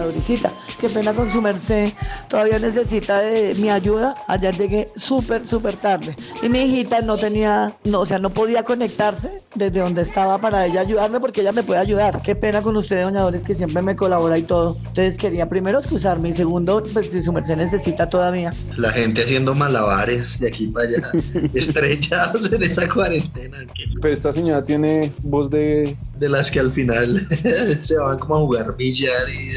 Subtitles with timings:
[0.00, 0.52] doña Dorisita.
[0.80, 1.92] Qué pena con su merced,
[2.28, 4.14] todavía necesita de mi ayuda.
[4.26, 6.16] Ayer llegué súper, súper tarde.
[6.42, 10.66] Y mi hijita no tenía, no, o sea, no podía conectarse desde donde estaba para
[10.66, 12.22] ella ayudarme porque ella me puede ayudar.
[12.22, 14.76] Qué pena con usted, doña Doris, que siempre me colabora y todo.
[14.78, 18.52] Entonces quería primero excusarme y segundo, pues si su merced necesita todavía.
[18.76, 21.10] La gente haciendo malabares de aquí para allá,
[21.54, 23.58] estrechados en esa cuarentena.
[24.00, 25.96] Pero esta señora tiene voz de...
[26.20, 27.26] De las que al final
[27.80, 29.52] se van como a jugar billar y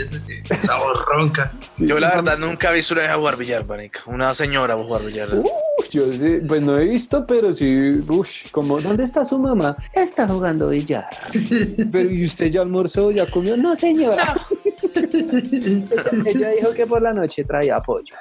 [0.50, 1.52] esa voz ronca.
[1.78, 4.00] Yo la verdad nunca he visto una vieja jugar billar, marica.
[4.06, 5.28] Una señora jugar billar.
[5.36, 9.76] Uf, yo sí, pues no he visto, pero sí, uff, como, ¿dónde está su mamá?
[9.94, 11.08] Está jugando billar.
[11.92, 13.56] Pero, ¿y usted ya almorzó, ya comió?
[13.56, 14.46] No, señora.
[16.26, 18.16] Ella dijo que por la noche traía pollo.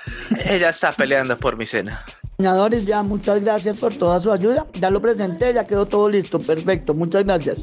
[0.45, 2.05] Ella está peleando por mi cena.
[2.39, 4.67] Doris, ya, muchas gracias por toda su ayuda.
[4.75, 6.39] Ya lo presenté, ya quedó todo listo.
[6.41, 7.63] Perfecto, muchas gracias.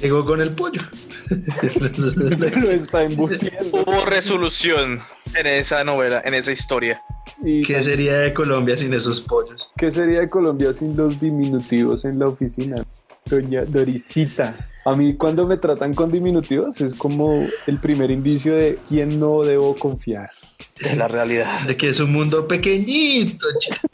[0.00, 0.82] Llegó con el pollo.
[2.36, 3.82] Se lo está embutiendo.
[3.84, 5.02] Hubo resolución
[5.34, 7.02] en esa novela, en esa historia.
[7.42, 9.72] ¿Y ¿Qué sería de Colombia sin esos pollos?
[9.76, 12.76] qué sería de Colombia sin los diminutivos en la oficina?
[13.28, 14.54] Doña Dorisita.
[14.84, 19.42] A mí cuando me tratan con diminutivos es como el primer indicio de quién no
[19.42, 20.30] debo confiar.
[20.82, 21.60] De la realidad.
[21.66, 23.88] De que es un mundo pequeñito, chico,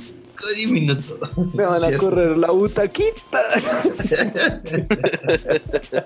[0.56, 1.18] diminuto.
[1.54, 2.04] Me van a ¿Cierto?
[2.04, 3.12] correr la butaquita.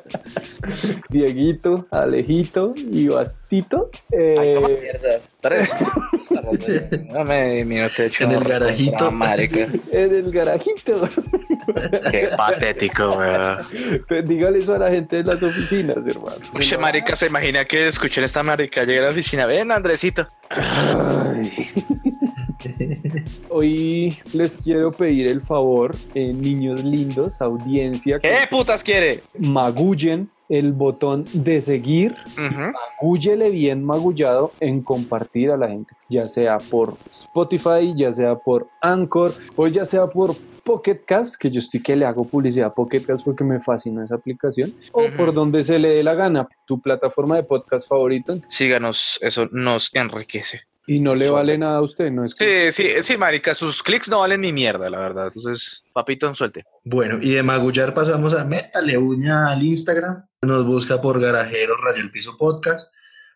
[1.10, 3.90] Dieguito, Alejito y Bastito.
[4.12, 5.20] Ay, Eh, mierda.
[5.40, 5.70] Tres.
[7.12, 9.10] Dame minuto de En el garajito.
[9.12, 9.68] marica.
[9.92, 11.08] en el garajito.
[12.10, 13.58] Qué patético, weón.
[14.26, 16.36] Dígale eso a la gente de las oficinas, hermano.
[16.54, 19.46] Uy, marica, se imagina que escuchen esta marica llegar a la oficina.
[19.46, 20.26] Ven, Andresito.
[20.50, 21.52] Ay.
[23.50, 29.22] Hoy les quiero pedir el favor, eh, niños lindos, audiencia, ¿Qué putas quiere?
[29.38, 36.58] magullen el botón de seguir, magúllele bien magullado en compartir a la gente, ya sea
[36.58, 41.80] por Spotify, ya sea por Anchor o ya sea por Pocket Cast, que yo estoy
[41.80, 45.64] que le hago publicidad a Pocket Cast porque me fascina esa aplicación, o por donde
[45.64, 50.62] se le dé la gana, tu plataforma de podcast favorito, Síganos, eso nos enriquece.
[50.88, 53.82] Y no le vale nada a usted, no es que- Sí, sí, sí, marica, sus
[53.82, 55.26] clics no valen ni mierda, la verdad.
[55.26, 56.64] Entonces, papito, suelte.
[56.84, 60.24] Bueno, y de magullar pasamos a métale uña al Instagram.
[60.42, 62.90] Nos busca por Garajero Raya el Piso Podcast.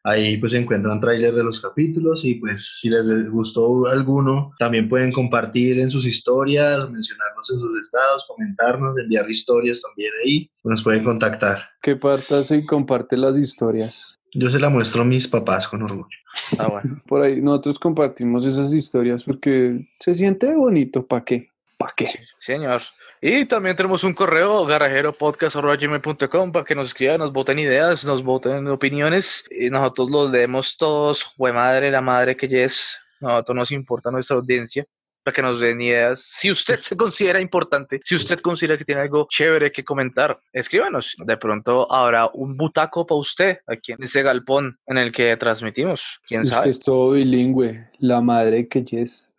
[0.04, 5.12] Ahí pues encuentran trailers de los capítulos y pues si les gustó alguno, también pueden
[5.12, 10.50] compartir en sus historias, mencionarnos en sus estados, comentarnos, enviar historias también ahí.
[10.64, 11.68] Nos pueden contactar.
[11.80, 14.18] que partas y comparte las historias.
[14.34, 16.16] Yo se la muestro a mis papás con orgullo.
[16.58, 16.98] Ah, bueno.
[17.06, 21.06] Por ahí nosotros compartimos esas historias porque se siente bonito.
[21.06, 21.48] ¿Para qué?
[21.76, 22.08] ¿Para qué?
[22.38, 22.82] Señor.
[23.20, 28.66] Y también tenemos un correo, garajeropodcast.com, para que nos escriban, nos voten ideas, nos voten
[28.68, 29.44] opiniones.
[29.50, 31.22] Y nosotros los leemos todos.
[31.22, 32.98] Jue madre, la madre que ya es.
[33.20, 34.86] Nosotros nos importa nuestra audiencia.
[35.24, 36.22] Para que nos den ideas.
[36.22, 41.14] Si usted se considera importante, si usted considera que tiene algo chévere que comentar, escríbanos.
[41.18, 46.02] De pronto habrá un butaco para usted aquí en este galpón en el que transmitimos.
[46.26, 46.70] ¿Quién Usted sabe?
[46.70, 47.88] es todo bilingüe.
[47.98, 49.34] La madre que yes.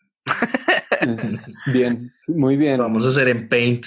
[1.02, 2.78] Es bien, muy bien.
[2.78, 3.86] Lo vamos a hacer en Paint.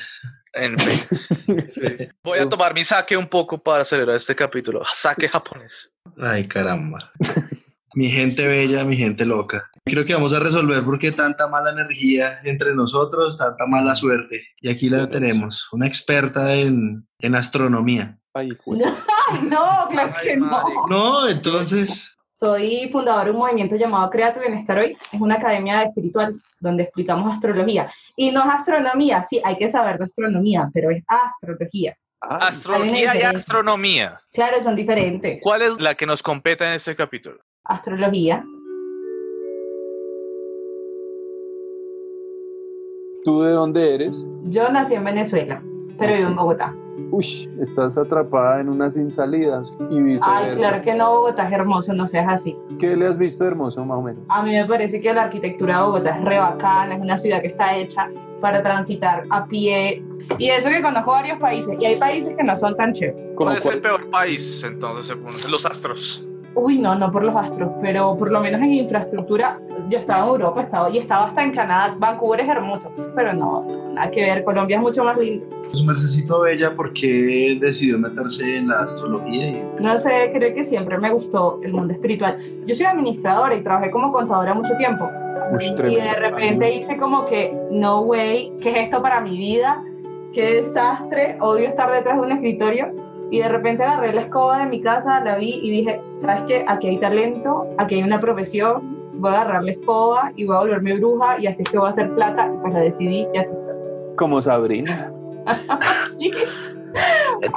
[0.52, 2.12] En fin.
[2.24, 4.82] Voy a tomar mi saque un poco para acelerar este capítulo.
[4.92, 5.92] Saque japonés.
[6.18, 7.12] Ay, caramba.
[7.96, 9.70] mi gente bella, mi gente loca.
[9.86, 14.44] Creo que vamos a resolver por qué tanta mala energía entre nosotros, tanta mala suerte.
[14.60, 18.18] Y aquí la tenemos, una experta en, en astronomía.
[18.34, 20.86] Ay, no, claro que no.
[20.90, 24.94] No, entonces, Soy fundador de un movimiento llamado Crea tu Bienestar Hoy.
[25.10, 27.90] Es una academia espiritual donde explicamos astrología.
[28.14, 31.96] Y no es astronomía, sí, hay que saber de astronomía, pero es astrología.
[32.20, 34.20] Astrología y astronomía.
[34.34, 35.38] Claro, son diferentes.
[35.42, 37.38] ¿Cuál es la que nos compete en este capítulo?
[37.68, 38.44] Astrología.
[43.24, 44.24] ¿Tú de dónde eres?
[44.44, 45.60] Yo nací en Venezuela,
[45.98, 46.74] pero vivo en Bogotá.
[47.10, 50.38] Uy, estás atrapada en una sin salidas y viceversa.
[50.38, 52.56] Ay, claro que no, Bogotá es hermoso, no seas así.
[52.78, 54.22] ¿Qué le has visto hermoso, más o menos?
[54.28, 57.40] A mí me parece que la arquitectura de Bogotá es re bacana, es una ciudad
[57.40, 58.08] que está hecha
[58.40, 60.04] para transitar a pie.
[60.38, 63.20] Y eso que conozco varios países, y hay países que no son tan chéveres.
[63.34, 66.24] ¿Cómo ¿Cuál es el peor país entonces según los astros?
[66.56, 69.60] Uy, no, no por los astros, pero por lo menos en infraestructura,
[69.90, 73.62] yo estaba en Europa, estaba, y estaba hasta en Canadá, Vancouver es hermoso, pero no,
[73.62, 75.44] no, nada que ver, Colombia es mucho más lindo.
[75.72, 79.48] su mercecito bella, ¿por qué decidió meterse en la astrología?
[79.50, 82.38] Y- No sé, creo que siempre me gustó el mundo espiritual.
[82.66, 85.10] Yo soy administradora y trabajé como contadora mucho tiempo.
[85.52, 89.84] Uy, Y de repente hice como que, no way, ¿qué es esto para mi vida?
[90.32, 93.05] Qué desastre, odio estar detrás de un escritorio.
[93.30, 96.64] Y de repente agarré la escoba de mi casa, la vi y dije, ¿sabes qué?
[96.68, 100.60] Aquí hay talento, aquí hay una profesión, voy a agarrar la escoba y voy a
[100.60, 102.50] volverme bruja y así es que voy a hacer plata.
[102.52, 103.72] Y pues la decidí y así está.
[104.16, 105.10] Como Sabrina.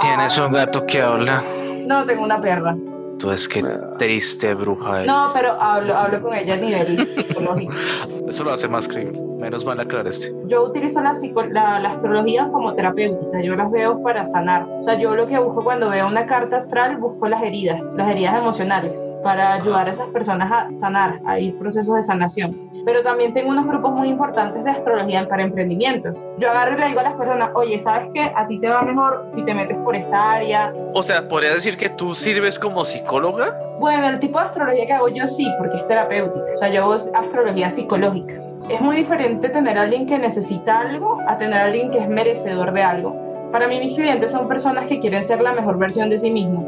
[0.01, 1.44] Tienes un gato que habla.
[1.86, 2.75] No, tengo una perra.
[3.19, 3.63] Tú es que
[3.98, 5.04] triste bruja.
[5.04, 5.07] eres.
[5.07, 7.74] No, pero hablo, hablo con ella a nivel psicológico.
[8.30, 9.29] Eso lo hace más creíble.
[9.39, 10.33] Menos mal aclaraste.
[10.47, 11.13] Yo utilizo la,
[11.51, 14.68] la, la astrología como terapéutica, yo las veo para sanar.
[14.69, 18.12] O sea, yo lo que busco cuando veo una carta astral, busco las heridas, las
[18.12, 18.94] heridas emocionales,
[19.24, 22.69] para ayudar a esas personas a sanar, ir procesos de sanación.
[22.83, 26.21] Pero también tengo unos grupos muy importantes de astrología para emprendimientos.
[26.38, 28.31] Yo agarro y le digo a las personas, oye, ¿sabes qué?
[28.36, 30.74] A ti te va mejor si te metes por esta área.
[30.94, 33.57] O sea, podría decir que tú sirves como psicóloga.
[33.80, 36.53] Bueno, el tipo de astrología que hago yo sí, porque es terapéutica.
[36.53, 38.49] O sea, yo hago astrología psicológica.
[38.69, 42.07] Es muy diferente tener a alguien que necesita algo a tener a alguien que es
[42.07, 43.16] merecedor de algo.
[43.51, 46.66] Para mí mis clientes son personas que quieren ser la mejor versión de sí mismos.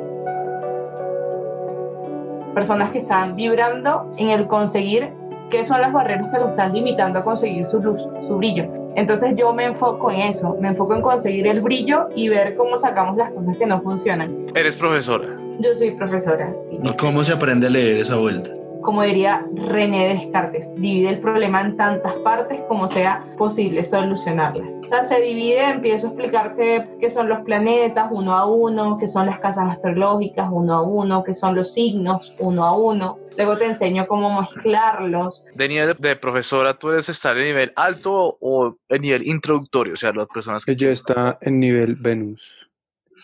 [2.56, 5.12] Personas que están vibrando en el conseguir
[5.52, 8.66] qué son las barreras que lo están limitando a conseguir su luz, su brillo.
[8.96, 12.78] Entonces yo me enfoco en eso, me enfoco en conseguir el brillo y ver cómo
[12.78, 14.48] sacamos las cosas que no funcionan.
[14.56, 15.28] Eres profesora.
[15.60, 16.80] Yo soy profesora, sí.
[16.82, 18.50] ¿Y cómo se aprende a leer esa vuelta?
[18.82, 24.80] Como diría René Descartes, divide el problema en tantas partes como sea posible solucionarlas.
[24.84, 29.08] O sea, se divide, empiezo a explicarte qué son los planetas uno a uno, qué
[29.08, 33.18] son las casas astrológicas uno a uno, qué son los signos uno a uno.
[33.38, 35.44] Luego te enseño cómo mezclarlos.
[35.56, 39.94] De nivel de, de profesora, ¿tú eres estar en nivel alto o en nivel introductorio?
[39.94, 40.74] O sea, las personas que...
[40.74, 42.62] Ella está en nivel Venus.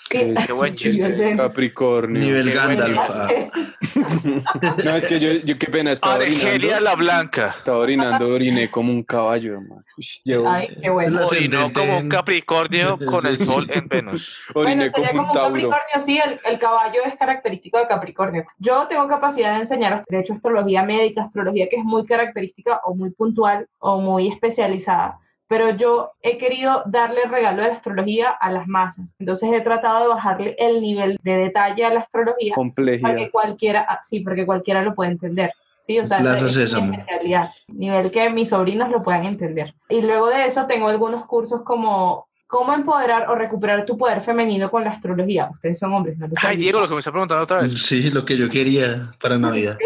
[0.10, 1.34] Que es Qué buen chiste.
[1.36, 2.22] Capricornio.
[2.22, 2.98] Nivel Qué Gandalf.
[3.10, 3.28] ah.
[4.84, 6.80] No, es que yo, yo qué pena, estaba Argelia orinando.
[6.82, 7.56] la Blanca.
[7.58, 9.82] Estaba orinando, oriné como un caballo, hermano.
[10.24, 11.26] Llevo- Ay, qué bueno.
[11.26, 14.38] Orinó como un Capricornio con el sol en Venus.
[14.54, 15.50] oriné Bueno, como un como un Tauro.
[15.70, 18.46] Capricornio, sí, el, el caballo es característico de Capricornio.
[18.60, 22.96] Yo tengo capacidad de enseñar, de hecho, astrología médica, astrología que es muy característica o
[22.96, 28.30] muy puntual o muy especializada, pero yo he querido darle el regalo de la astrología
[28.30, 29.16] a las masas.
[29.20, 33.16] Entonces he tratado de bajarle el nivel de detalle a la astrología para Complejidad.
[33.16, 35.52] que cualquiera, ah, sí, porque cualquiera lo puede entender.
[35.82, 36.92] Sí, o sea, esa es mi Sésamo.
[36.92, 39.74] especialidad, nivel que mis sobrinos lo puedan entender.
[39.88, 44.70] Y luego de eso tengo algunos cursos como cómo empoderar o recuperar tu poder femenino
[44.70, 45.50] con la astrología.
[45.52, 46.58] Ustedes son hombres, no lo Ay.
[46.58, 47.74] Diego, lo que me está preguntando otra vez.
[47.82, 49.78] Sí, lo que yo quería para Navidad.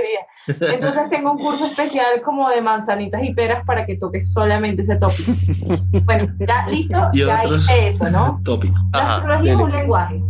[0.48, 4.96] Entonces tengo un curso especial como de manzanitas y peras para que toques solamente ese
[4.96, 5.32] tópico.
[6.06, 8.42] Bueno, ya listo, Y ya hice eso, ¿no?
[8.46, 8.80] tópicos.
[8.94, 9.16] La Ajá.
[9.16, 10.24] astrología es un lenguaje.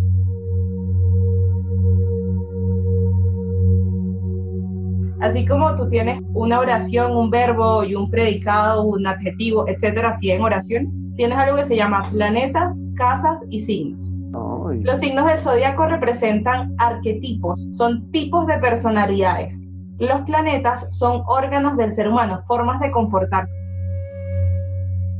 [5.21, 10.31] Así como tú tienes una oración, un verbo y un predicado, un adjetivo, etcétera, así
[10.31, 14.11] en oraciones, tienes algo que se llama planetas, casas y signos.
[14.81, 19.61] Los signos del zodiaco representan arquetipos, son tipos de personalidades.
[20.01, 23.55] Los planetas son órganos del ser humano, formas de comportarse.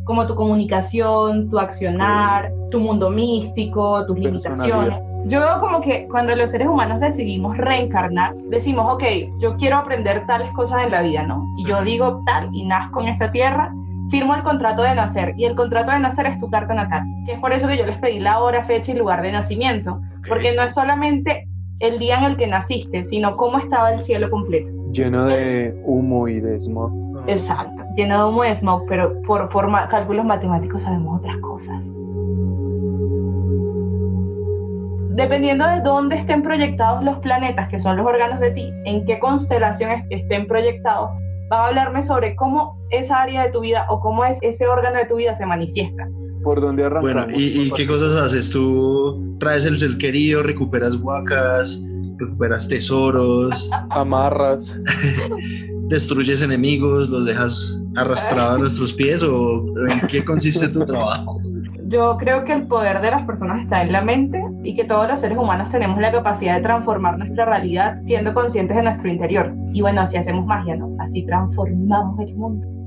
[0.06, 4.98] Como tu comunicación, tu accionar, tu mundo místico, tus limitaciones.
[5.26, 9.04] Yo veo como que cuando los seres humanos decidimos reencarnar, decimos, ok,
[9.40, 11.46] yo quiero aprender tales cosas en la vida, ¿no?
[11.60, 13.72] Y yo digo tal y nazco en esta tierra,
[14.10, 17.34] firmo el contrato de nacer y el contrato de nacer es tu carta natal, que
[17.34, 20.56] es por eso que yo les pedí la hora, fecha y lugar de nacimiento, porque
[20.56, 21.48] no es solamente
[21.82, 24.72] el día en el que naciste, sino cómo estaba el cielo completo.
[24.92, 26.92] lleno de humo y de smog.
[27.28, 31.84] Exacto, lleno de humo de smoke, pero por, por ma- cálculos matemáticos sabemos otras cosas.
[35.16, 39.20] Dependiendo de dónde estén proyectados los planetas, que son los órganos de ti, en qué
[39.20, 41.10] constelación est- estén proyectados,
[41.52, 44.98] va a hablarme sobre cómo esa área de tu vida o cómo es ese órgano
[44.98, 46.08] de tu vida se manifiesta.
[46.44, 47.26] ¿Por dónde arrancamos?
[47.26, 48.50] Bueno, ¿y, y qué cosas haces?
[48.50, 51.82] ¿Tú traes el ser querido, recuperas huacas,
[52.18, 54.80] recuperas tesoros, Amarras.
[55.90, 61.42] destruyes enemigos, los dejas arrastrados a nuestros pies o en qué consiste tu trabajo?
[61.88, 65.10] Yo creo que el poder de las personas está en la mente y que todos
[65.10, 69.54] los seres humanos tenemos la capacidad de transformar nuestra realidad siendo conscientes de nuestro interior.
[69.74, 70.96] Y bueno, así hacemos magia, ¿no?
[71.00, 72.81] Así transformamos el mundo.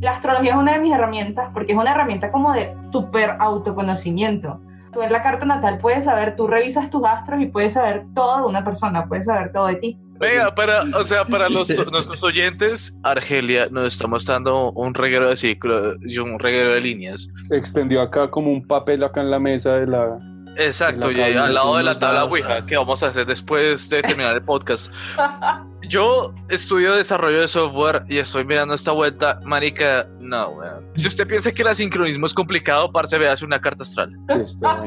[0.00, 4.60] La astrología es una de mis herramientas porque es una herramienta como de super autoconocimiento.
[4.92, 8.38] Tú en la carta natal puedes saber, tú revisas tus astros y puedes saber todo
[8.38, 9.98] de una persona, puedes saber todo de ti.
[10.18, 15.36] Venga, para, o sea, para los, nuestros oyentes, Argelia nos está mostrando un reguero de
[15.36, 17.28] ciclo y un reguero de líneas.
[17.50, 20.18] Extendió acá como un papel acá en la mesa de la,
[20.56, 24.34] Exacto, y al lado de la tabla Ouija, que vamos a hacer después de terminar
[24.34, 24.92] el podcast.
[25.90, 30.86] Yo estudio desarrollo de software y estoy mirando esta vuelta, marica, no, weón.
[30.94, 34.12] Si usted piensa que el sincronismo es complicado, parce, véase una carta astral.
[34.28, 34.84] Está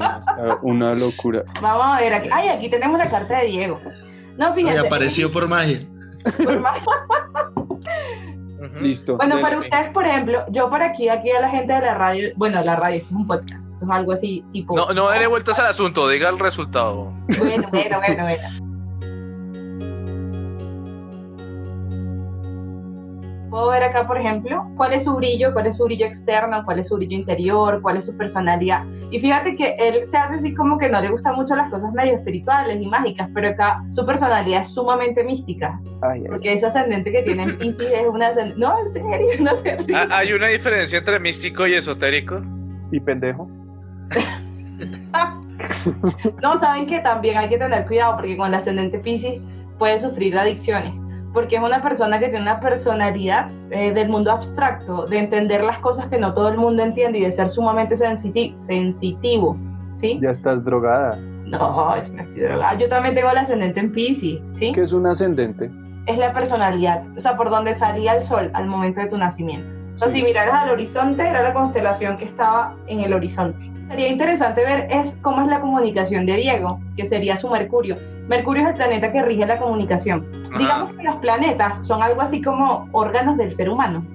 [0.62, 1.44] una locura.
[1.62, 3.82] Vamos a ver, aquí, ay, aquí tenemos la carta de Diego.
[4.38, 4.80] No, Ay, fíjense.
[4.80, 5.82] apareció por magia.
[6.38, 6.58] por
[8.64, 8.80] Ujú.
[8.80, 9.18] Listo.
[9.18, 12.30] Bueno, para ustedes, por ejemplo, yo por aquí, aquí a la gente de la radio,
[12.38, 14.74] bueno, la radio, esto es un podcast, es algo así, tipo...
[14.74, 17.12] No, no dele vueltas al asunto, diga el resultado.
[17.40, 18.63] Bueno, bueno, bueno, bueno.
[23.54, 26.80] Puedo ver acá, por ejemplo, cuál es su brillo, cuál es su brillo externo, cuál
[26.80, 28.84] es su brillo interior, cuál es su personalidad.
[29.12, 31.94] Y fíjate que él se hace así como que no le gustan mucho las cosas
[31.94, 36.26] medio espirituales y mágicas, pero acá su personalidad es sumamente mística, Ay, ay.
[36.30, 38.32] porque ese ascendente que tiene en Pisces es una.
[38.58, 39.10] No, en serio,
[39.42, 39.96] no se ríe.
[39.98, 42.42] Ah, Hay una diferencia entre místico y esotérico.
[42.92, 43.48] Y pendejo.
[46.42, 49.40] No, saben que también hay que tener cuidado porque con el ascendente Pisces
[49.78, 51.00] puede sufrir adicciones,
[51.34, 55.80] porque es una persona que tiene una personalidad eh, del mundo abstracto, de entender las
[55.80, 59.58] cosas que no todo el mundo entiende y de ser sumamente sensiti- sensitivo,
[59.96, 60.20] ¿sí?
[60.22, 61.18] Ya estás drogada.
[61.46, 62.78] No, yo no estoy drogada.
[62.78, 64.72] Yo también tengo el ascendente en Pisces, ¿sí?
[64.74, 65.70] ¿Qué es un ascendente?
[66.06, 69.76] Es la personalidad, o sea, por donde salía el sol al momento de tu nacimiento.
[69.96, 70.20] O sea, Sí.
[70.20, 73.72] si miraras al horizonte, era la constelación que estaba en el horizonte.
[73.88, 77.98] Sería interesante ver es cómo es la comunicación de Diego, que sería su Mercurio.
[78.28, 80.26] Mercurio es el planeta que rige la comunicación.
[80.50, 80.58] Ajá.
[80.58, 84.06] Digamos que los planetas son algo así como órganos del ser humano.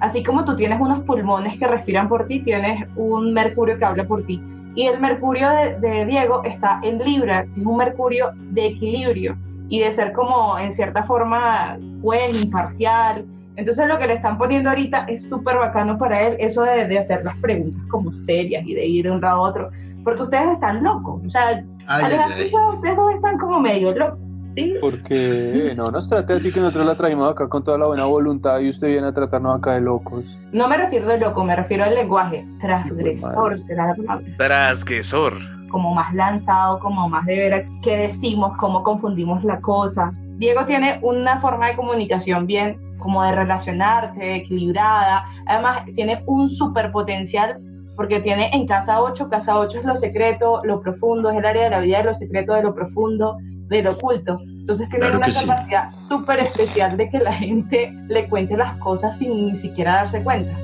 [0.00, 4.04] Así como tú tienes unos pulmones que respiran por ti, tienes un Mercurio que habla
[4.04, 4.42] por ti.
[4.74, 9.36] Y el Mercurio de, de Diego está en Libra, que es un Mercurio de equilibrio
[9.68, 13.24] y de ser como en cierta forma juez, imparcial.
[13.56, 16.98] Entonces lo que le están poniendo ahorita es súper bacano para él, eso de, de
[16.98, 19.70] hacer las preguntas como serias y de ir de un lado a otro,
[20.04, 22.52] porque ustedes están locos, o sea, Ay, ay, ay.
[22.74, 23.14] ustedes dos
[23.56, 24.18] como medio locos,
[24.54, 24.74] ¿sí?
[24.80, 28.60] Porque no nos trate así que nosotros la traímos acá con toda la buena voluntad
[28.60, 30.24] y usted viene a tratarnos acá de locos.
[30.52, 34.26] No me refiero de loco, me refiero al lenguaje transgresor, será la palabra.
[34.36, 35.34] Transgresor.
[35.70, 40.12] como más lanzado, como más de ver a qué decimos, cómo confundimos la cosa.
[40.38, 45.24] Diego tiene una forma de comunicación bien, como de relacionarte, equilibrada.
[45.46, 47.58] Además, tiene un super potencial
[47.96, 51.64] porque tiene en casa 8, casa 8 es lo secreto, lo profundo, es el área
[51.64, 53.38] de la vida de lo secreto, de lo profundo,
[53.68, 54.38] de lo oculto.
[54.46, 59.16] Entonces tiene Claro una capacidad súper especial de que la gente le cuente las cosas
[59.18, 60.56] sin ni siquiera darse cuenta.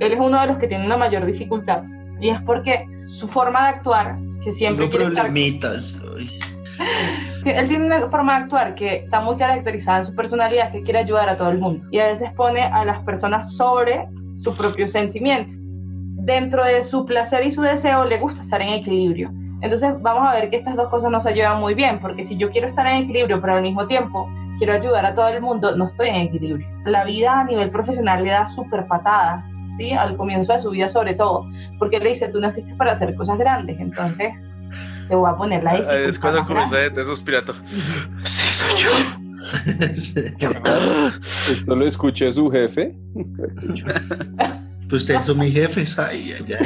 [0.00, 1.84] Él es uno de los que tiene una mayor dificultad
[2.20, 5.98] y es porque su forma de actuar, que siempre Tengo quiere estar problemitas.
[6.16, 6.40] ay.
[7.44, 11.00] Él tiene una forma de actuar que está muy caracterizada en su personalidad, que quiere
[11.00, 11.84] ayudar a todo el mundo.
[11.90, 15.54] Y a veces pone a las personas sobre su propio sentimiento.
[15.56, 19.32] Dentro de su placer y su deseo le gusta estar en equilibrio.
[19.62, 22.36] Entonces vamos a ver que estas dos cosas no se llevan muy bien, porque si
[22.36, 25.76] yo quiero estar en equilibrio, pero al mismo tiempo quiero ayudar a todo el mundo,
[25.76, 26.66] no estoy en equilibrio.
[26.84, 29.46] La vida a nivel profesional le da súper patadas,
[29.76, 29.92] ¿sí?
[29.92, 31.46] Al comienzo de su vida sobre todo,
[31.78, 34.46] porque le dice, tú naciste para hacer cosas grandes, entonces
[35.10, 36.70] te voy a poner la dificultad Es cuando más grande".
[36.70, 37.54] comienza de suspirato.
[38.24, 38.90] Sí, soy yo.
[41.52, 42.94] Esto lo escuché su jefe.
[44.88, 45.98] Pues ustedes son mis jefes.
[45.98, 46.60] Ay, ay, ay.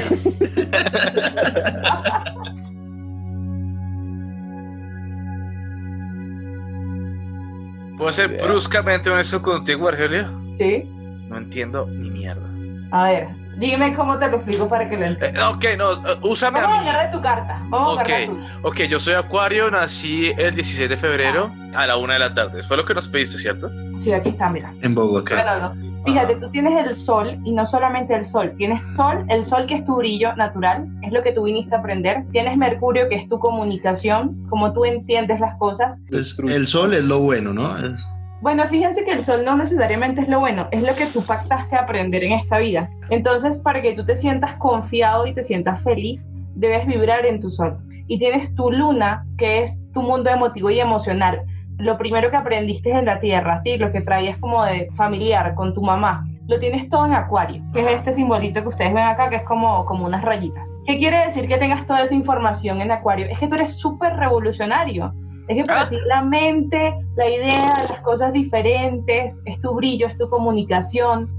[7.97, 10.27] ¿Puedo ser bruscamente honesto contigo, Argelio?
[10.59, 10.85] Sí.
[11.29, 12.43] No entiendo ni mierda.
[12.91, 15.45] A ver, dime cómo te lo explico para que lo Eh, entiendas.
[15.55, 16.89] ok, no, eh, úsame a Vamos a mí.
[16.89, 17.59] hablar de tu carta.
[17.69, 18.63] Vamos a hablar de Ok.
[18.63, 22.35] tu Ok, yo soy Acuario, nací el 16 de febrero a la una de la
[22.35, 22.63] tarde.
[22.63, 23.71] Fue lo que nos pediste, ¿cierto?
[23.99, 24.73] Sí, aquí está, mira.
[24.83, 25.35] En Bogotá.
[25.35, 25.95] Bueno, no.
[26.05, 28.53] Fíjate, tú tienes el sol y no solamente el sol.
[28.59, 31.79] Tienes sol, el sol que es tu brillo natural, es lo que tú viniste a
[31.79, 32.25] aprender.
[32.31, 36.01] Tienes Mercurio que es tu comunicación, como tú entiendes las cosas.
[36.11, 37.75] Pues el sol es lo bueno, ¿no?
[37.79, 38.07] Es-
[38.41, 41.77] Bueno, fíjense que el sol no necesariamente es lo bueno, es lo que tú pactaste
[41.77, 42.91] aprender en esta vida.
[43.11, 47.51] Entonces, para que tú te sientas confiado y te sientas feliz, debes vibrar en tu
[47.51, 47.79] sol.
[48.07, 51.43] Y tienes tu luna, que es tu mundo emotivo y emocional.
[51.79, 53.79] Lo primero que aprendiste en la tierra, ¿sí?
[53.79, 56.27] Lo que traías como de familiar con tu mamá.
[56.47, 59.45] Lo tienes todo en acuario, que es este simbolito que ustedes ven acá, que es
[59.45, 60.69] como, como unas rayitas.
[60.85, 63.27] ¿Qué quiere decir que tengas toda esa información en acuario?
[63.31, 65.15] Es que tú eres súper revolucionario.
[65.49, 65.89] Es que para Ah.
[65.89, 71.31] ti la mente, la idea, las cosas diferentes, es tu brillo, es tu comunicación.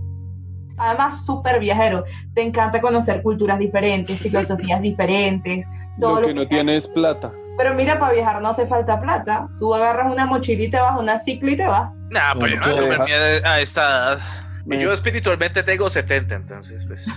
[0.77, 2.03] Además, súper viajero.
[2.33, 5.65] Te encanta conocer culturas diferentes, filosofías diferentes.
[5.99, 6.49] Todo Lo que no sea.
[6.49, 7.31] tiene es plata.
[7.57, 9.47] Pero mira, para viajar no hace falta plata.
[9.57, 11.89] Tú agarras una mochila y te vas, una cicla y te vas.
[12.11, 14.19] Nah, pero yo no Bueno, voy a a esta edad.
[14.65, 17.07] Me- Yo espiritualmente tengo 70, entonces, pues.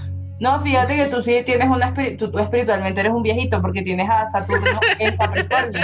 [0.40, 3.82] No, fíjate que tú sí tienes una espiri- tú, tú espiritualmente eres un viejito porque
[3.82, 5.80] tienes a Saturno en Capricornio.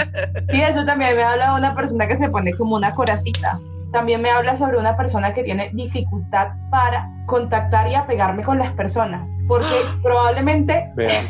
[0.49, 3.59] Sí, eso también me habla de una persona que se pone como una coracita.
[3.91, 8.71] También me habla sobre una persona que tiene dificultad para contactar y apegarme con las
[8.73, 11.21] personas, porque probablemente Vea,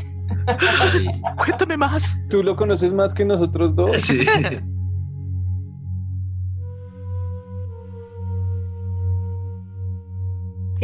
[1.38, 2.18] Cuéntame más.
[2.30, 3.92] tú lo conoces más que nosotros dos.
[3.92, 4.26] Sí.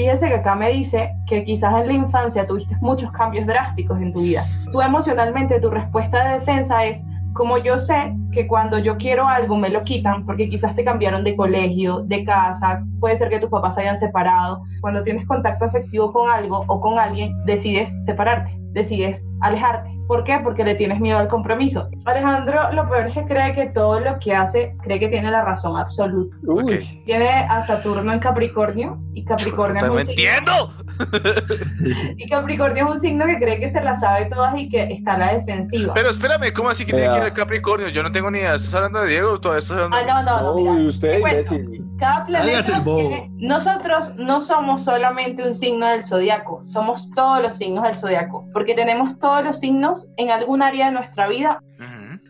[0.01, 4.11] Fíjese que acá me dice que quizás en la infancia tuviste muchos cambios drásticos en
[4.11, 4.43] tu vida.
[4.71, 9.55] Tú emocionalmente, tu respuesta de defensa es, como yo sé que cuando yo quiero algo
[9.57, 13.51] me lo quitan porque quizás te cambiaron de colegio, de casa, puede ser que tus
[13.51, 14.63] papás se hayan separado.
[14.81, 19.91] Cuando tienes contacto afectivo con algo o con alguien, decides separarte, decides alejarte.
[20.11, 20.41] ¿Por qué?
[20.43, 21.87] Porque le tienes miedo al compromiso.
[22.03, 25.41] Alejandro, lo peor es que cree que todo lo que hace, cree que tiene la
[25.45, 26.35] razón absoluta.
[26.45, 27.01] Uy.
[27.05, 30.73] Tiene a Saturno en Capricornio y Capricornio es ¡No un me signo- entiendo!
[32.17, 35.13] y Capricornio es un signo que cree que se la sabe todas y que está
[35.13, 35.93] a la defensiva.
[35.93, 37.87] Pero espérame, ¿cómo así que tiene que ver Capricornio?
[37.89, 38.55] Yo no tengo ni idea.
[38.55, 39.39] ¿Estás hablando de Diego?
[39.39, 40.71] ¿Todavía estás hablando Ah, no, no, no, mira.
[40.71, 41.83] Uy, usted, imbécil.
[41.99, 42.99] Cada planeta Hágase el bobo.
[43.09, 48.45] tiene- Nosotros no somos solamente un signo del zodiaco, somos todos los signos del zodiaco,
[48.53, 51.61] porque tenemos todos los signos en algún área de nuestra vida.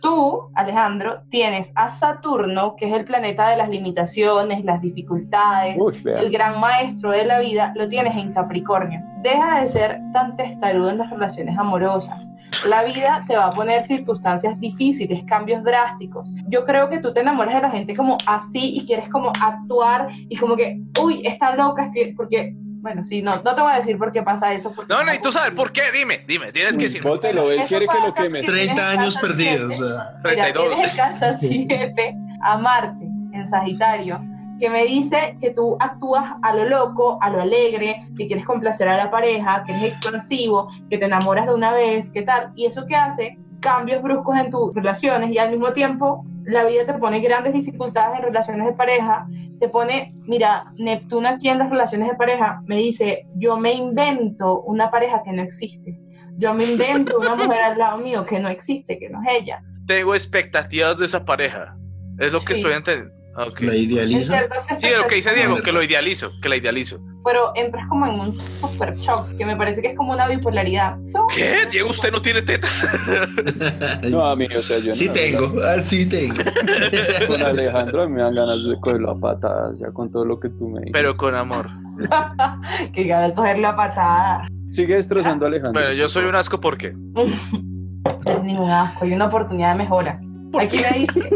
[0.02, 6.02] Tú, Alejandro, tienes a Saturno, que es el planeta de las limitaciones, las dificultades, Uy,
[6.06, 9.00] el gran maestro de la vida, lo tienes en Capricornio.
[9.22, 12.28] Deja de ser tan testarudo en las relaciones amorosas.
[12.68, 16.28] La vida te va a poner circunstancias difíciles, cambios drásticos.
[16.50, 20.10] Yo creo que tú te enamoras de la gente como así y quieres como actuar
[20.30, 23.76] y como que, uy, está loca, estoy-", porque, bueno, sí, no, no te voy a
[23.78, 24.72] decir por qué pasa eso.
[24.74, 25.84] porque- No, necesito saber por qué.
[25.94, 26.52] Dime, dime.
[26.52, 27.10] Tienes que decirme.
[27.10, 28.46] Bótelo, él quiere que lo quemes.
[28.46, 29.74] porque- 30 años perdidos.
[29.74, 29.88] o sea.
[29.88, 30.74] Mira, 32.
[30.74, 34.20] tienes en casa 7 a Marte en Sagitario,
[34.60, 38.88] que me dice que tú actúas a lo loco, a lo alegre, que quieres complacer
[38.88, 42.52] a la pareja, que eres expansivo, que te enamoras de una vez, ¿qué tal?
[42.56, 46.86] Y eso que hace cambios bruscos en tus relaciones y al mismo tiempo la vida
[46.86, 49.28] te pone grandes dificultades en relaciones de pareja,
[49.60, 54.62] te pone, mira, Neptuno aquí en las relaciones de pareja me dice, yo me invento
[54.62, 55.98] una pareja que no existe.
[56.38, 59.64] Yo me invento una mujer al lado mío que no existe, que no es ella.
[59.86, 61.78] Tengo expectativas de esa pareja.
[62.18, 63.21] Es lo que estoy entendiendo.
[63.38, 63.62] Ok.
[63.62, 64.34] La En idealiza.
[64.34, 67.00] ciertas Sí, lo que dice Diego, que lo idealizo, que la idealizo.
[67.24, 70.98] Pero entras como en un super shock, que me parece que es como una bipolaridad.
[71.34, 71.66] ¿Qué?
[71.72, 72.88] Diego, usted no tiene tetas.
[74.10, 75.14] No, a mí, o sea, yo Sí no.
[75.14, 76.36] tengo, ah, sí tengo.
[77.28, 80.68] Con Alejandro me dan ganas de cogerlo a patadas, ya con todo lo que tú
[80.68, 80.92] me dices.
[80.94, 81.70] Pero con amor.
[82.94, 84.48] que ganas de cogerlo a patada.
[84.68, 85.74] Sigue destrozando a Alejandro.
[85.80, 86.92] Bueno, yo soy un asco porque.
[86.94, 90.20] No es ningún asco, hay una oportunidad de mejora.
[90.60, 91.30] Aquí me dice,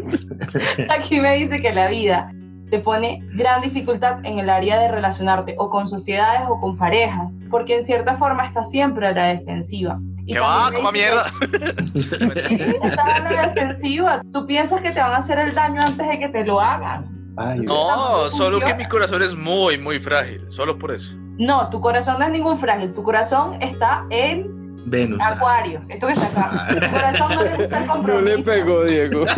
[0.90, 2.32] aquí me dice que la vida
[2.70, 7.40] te pone gran dificultad en el área de relacionarte o con sociedades o con parejas,
[7.52, 10.00] porque en cierta forma estás siempre a la defensiva.
[10.26, 10.72] Y ¿Qué va?
[10.72, 12.48] también ¡Coma me dice mierda!
[12.82, 14.22] que- estás a la defensiva.
[14.34, 17.06] Tú piensas que te van a hacer el daño antes de que te lo hagan.
[17.38, 20.42] Ay, No, solo que mi corazón es muy, muy frágil.
[20.50, 21.16] Solo por eso.
[21.38, 24.55] No, tu corazón no es ningún frágil, tu corazón está en
[24.86, 25.20] Venus.
[25.22, 25.30] ah.
[25.34, 26.68] acuario, esto que está acá.
[26.92, 28.38] Corazón no le gusta el no compromiso.
[28.38, 29.24] le pegó, Diego.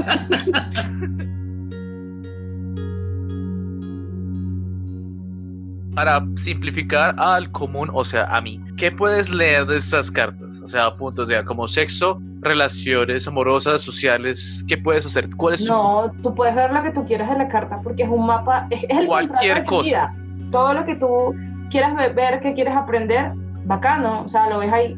[5.95, 10.61] Para simplificar al común, o sea, a mí, ¿qué puedes leer de esas cartas?
[10.61, 15.27] O sea, puntos, o sea, como sexo, relaciones amorosas, sociales, ¿qué puedes hacer?
[15.35, 18.03] ¿Cuál es tu- No, tú puedes ver lo que tú quieras en la carta porque
[18.03, 20.13] es un mapa, es, es el Cualquier cosa.
[20.51, 21.33] Todo lo que tú
[21.71, 23.31] quieras ve- ver, que quieres aprender,
[23.65, 24.95] bacano, o sea, lo ves ahí.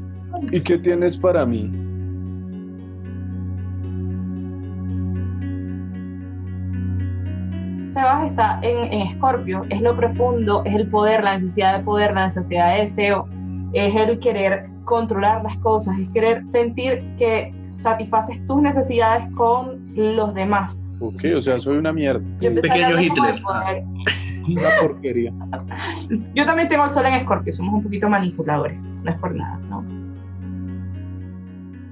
[0.52, 1.72] ¿Y qué tienes para mí?
[7.92, 12.28] Sebas está en, Escorpio, es lo profundo, es el poder, la necesidad de poder, la
[12.28, 13.28] necesidad de deseo,
[13.74, 20.34] es el querer controlar las cosas, es querer sentir que satisfaces tus necesidades con los
[20.34, 20.80] demás.
[21.00, 22.24] Ok, o sea, soy una mierda.
[22.40, 23.42] Yo Pequeño Hitler.
[24.48, 25.32] Una porquería.
[26.34, 29.60] Yo también tengo el sol en Escorpio, somos un poquito manipuladores, no es por nada,
[29.70, 29.84] ¿no?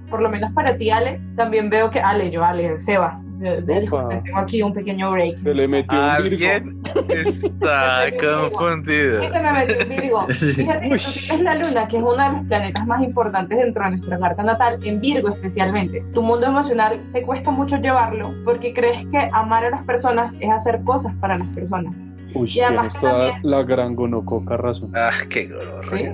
[0.09, 3.27] Por lo menos para ti, Ale, también veo que Ale, yo, Ale, Sebas,
[3.65, 5.37] tengo aquí un pequeño break.
[5.37, 6.47] Se le metió un Virgo.
[6.47, 8.05] Alguien está
[8.51, 9.21] confundido.
[9.21, 10.21] Este me metió un Virgo.
[10.27, 14.17] Fíjate tienes la luna, que es uno de los planetas más importantes dentro de nuestra
[14.19, 16.03] carta natal, en Virgo especialmente.
[16.13, 20.49] Tu mundo emocional te cuesta mucho llevarlo porque crees que amar a las personas es
[20.49, 21.97] hacer cosas para las personas.
[22.33, 24.91] Uy, Y además tienes toda también- la gran gonococa razón.
[24.95, 25.85] Ah, qué dolor.
[25.89, 26.05] ¿sí?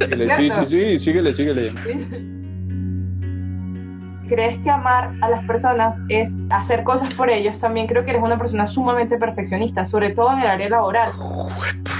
[0.00, 1.72] Síguele, sí, sí, sí, síguele, síguele.
[4.28, 8.22] Crees que amar a las personas es hacer cosas por ellos, también creo que eres
[8.22, 11.10] una persona sumamente perfeccionista, sobre todo en el área laboral.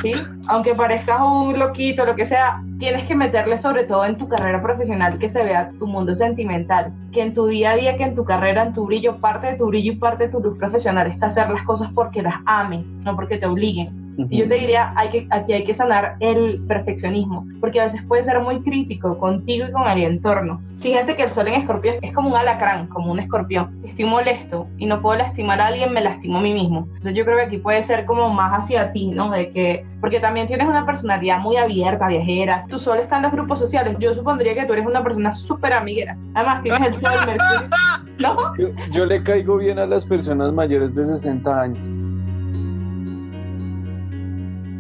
[0.03, 0.13] ¿sí?
[0.47, 4.63] Aunque parezcas un loquito, lo que sea, tienes que meterle sobre todo en tu carrera
[4.63, 8.15] profesional que se vea tu mundo sentimental, que en tu día a día, que en
[8.15, 11.07] tu carrera, en tu brillo, parte de tu brillo y parte de tu luz profesional
[11.07, 13.98] está hacer las cosas porque las ames, no porque te obliguen.
[14.29, 18.03] Y yo te diría, hay que, aquí hay que sanar el perfeccionismo, porque a veces
[18.03, 20.61] puede ser muy crítico contigo y con el entorno.
[20.81, 23.81] Fíjense que el sol en escorpión es como un alacrán, como un escorpión.
[23.85, 26.81] Estoy molesto y no puedo lastimar a alguien, me lastimo a mí mismo.
[26.87, 29.31] Entonces yo creo que aquí puede ser como más hacia ti, ¿no?
[29.31, 32.59] De que, porque también tienes una personalidad muy abierta, viajera.
[32.69, 33.97] Tu sol está en los grupos sociales.
[33.99, 36.17] Yo supondría que tú eres una persona súper amiguera.
[36.35, 37.69] Además tienes el sol, Mercurio.
[38.19, 38.57] ¿No?
[38.57, 41.98] Yo, yo le caigo bien a las personas mayores de 60 años.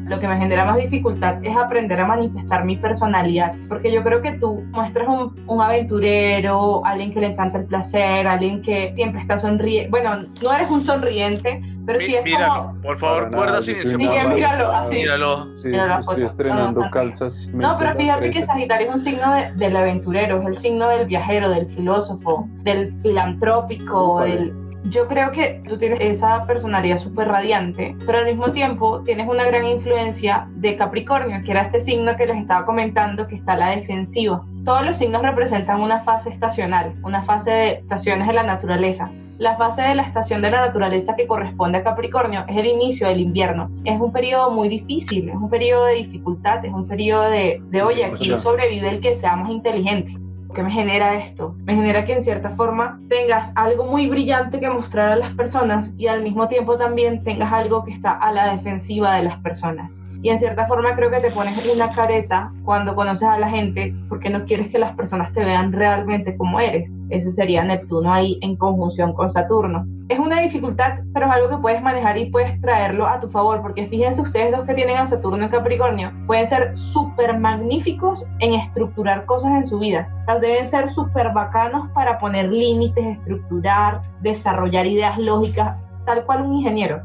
[0.09, 4.23] Lo que me genera más dificultad es aprender a manifestar mi personalidad, porque yo creo
[4.23, 9.21] que tú muestras un, un aventurero, alguien que le encanta el placer, alguien que siempre
[9.21, 12.81] está sonriendo, bueno, no eres un sonriente, pero sí es míralo, como...
[12.83, 14.95] por favor, cuerda sin una míralo, así.
[14.95, 15.57] Míralo.
[15.59, 17.49] Sí, Mira la estoy estrenando No, calzas.
[17.53, 18.43] me No, pero fíjate que.
[18.43, 22.93] Sagitario es un signo de- del aventurero, es el signo del viajero, del filósofo, del
[23.03, 24.53] filantrópico, del...
[24.85, 29.45] Yo creo que tú tienes esa personalidad súper radiante, pero al mismo tiempo tienes una
[29.45, 33.57] gran influencia de Capricornio, que era este signo que les estaba comentando que está a
[33.57, 34.45] la defensiva.
[34.65, 39.11] Todos los signos representan una fase estacional, una fase de estaciones de la naturaleza.
[39.39, 43.09] La fase de la estación de la naturaleza que corresponde a Capricornio es el inicio
[43.09, 43.71] del invierno.
[43.85, 47.83] Es un periodo muy difícil, es un periodo de dificultad, es un periodo de, de
[47.83, 50.13] oye, aquí sobrevive el que sea más inteligente.
[50.55, 51.55] ¿Qué me genera esto?
[51.65, 55.93] Me genera que en cierta forma tengas algo muy brillante que mostrar a las personas
[55.99, 60.01] y al mismo tiempo también tengas algo que está a la defensiva de las personas.
[60.23, 63.95] Y en cierta forma creo que te pones una careta cuando conoces a la gente
[64.09, 66.93] porque no quieres que las personas te vean realmente como eres.
[67.11, 69.87] Ese sería Neptuno ahí en conjunción con Saturno.
[70.09, 73.61] Es una dificultad, pero es algo que puedes manejar y puedes traerlo a tu favor,
[73.61, 78.55] porque fíjense ustedes dos que tienen a Saturno en Capricornio, pueden ser súper magníficos en
[78.55, 80.09] estructurar cosas en su vida.
[80.25, 85.77] Sea, deben ser súper bacanos para poner límites, estructurar, desarrollar ideas lógicas,
[86.07, 87.03] tal cual un ingeniero.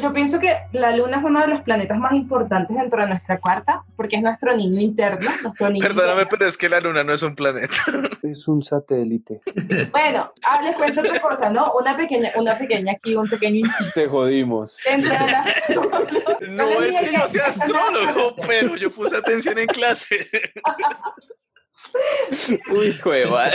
[0.00, 3.40] Yo- pienso que la Luna es uno de los planetas más importantes dentro de nuestra
[3.40, 6.28] cuarta, porque es nuestro niño interno, nuestro niño Perdóname, interno.
[6.30, 7.74] pero es que la luna no es un planeta.
[8.22, 9.40] Es un satélite.
[9.90, 11.72] Bueno, ah, les cuento otra cosa, ¿no?
[11.72, 13.90] Una pequeña, una pequeña aquí, un pequeño inciso.
[13.94, 14.78] Te jodimos.
[14.84, 15.44] Dentro de la...
[16.48, 20.28] No es que yo sea astrólogo, pero yo puse atención en clase.
[22.70, 23.48] Uy, jueva.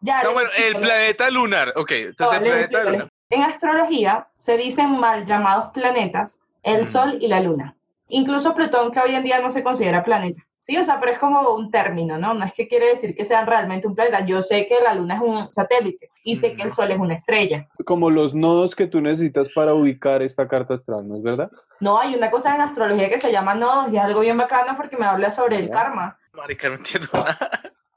[0.00, 1.72] Ya, No, bueno, el planeta lunar.
[1.76, 3.08] Ok, entonces No, el les planeta lunar.
[3.28, 6.86] En astrología se dicen mal llamados planetas el.
[6.86, 7.76] Sol y la Luna.
[8.08, 10.42] Incluso Plutón, que hoy en día no se considera planeta.
[10.60, 12.34] Sí, o sea, pero es como un término, ¿no?
[12.34, 14.24] No es que quiere decir que sean realmente un planeta.
[14.24, 17.14] Yo sé que la Luna es un satélite y sé que el Sol es una
[17.14, 17.68] estrella.
[17.84, 21.50] Como los nodos que tú necesitas para ubicar esta carta astral, ¿no es verdad?
[21.80, 24.76] No, hay una cosa en astrología que se llama nodos y es algo bien bacano
[24.76, 26.16] porque me habla sobre el karma.
[26.32, 27.38] Marica, no entiendo nada.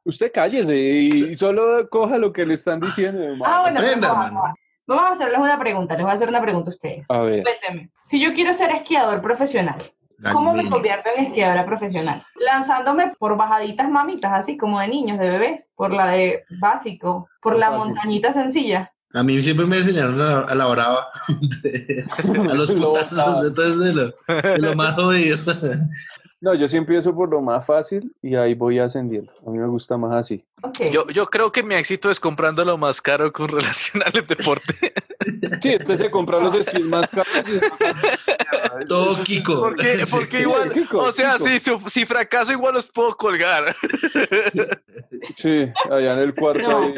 [0.04, 3.22] Usted cállese y solo coja lo que le están diciendo.
[3.46, 3.80] Ah, bueno,
[4.90, 7.06] Vamos a hacerles una pregunta, les voy a hacer una pregunta a ustedes.
[7.10, 7.44] A ver.
[7.44, 9.78] Cuénteme, si yo quiero ser esquiador profesional,
[10.34, 12.22] ¿Cómo me convierto en esquiadora profesional?
[12.36, 17.58] Lanzándome por bajaditas mamitas, así como de niños, de bebés, por la de básico, por
[17.58, 18.92] la montañita sencilla.
[19.14, 21.08] A mí siempre me enseñaron a, a la brava,
[22.50, 25.38] a los Lo putazos, entonces de lo, de lo más jodido.
[26.42, 29.34] No, yo sí empiezo por lo más fácil y ahí voy ascendiendo.
[29.46, 30.46] A mí me gusta más así.
[30.92, 34.94] Yo, yo creo que mi éxito es comprando lo más caro con relación al deporte.
[35.62, 39.60] Sí, este se compra los skis más caros y Todo Kiko.
[39.60, 40.12] Porque, Sí.
[40.16, 41.44] porque igual, Kiko, o sea, Kiko.
[41.50, 43.76] si, su- si fracaso igual los puedo colgar.
[45.36, 46.62] Sí, allá en el cuarto.
[46.70, 46.80] No.
[46.84, 46.96] ahí.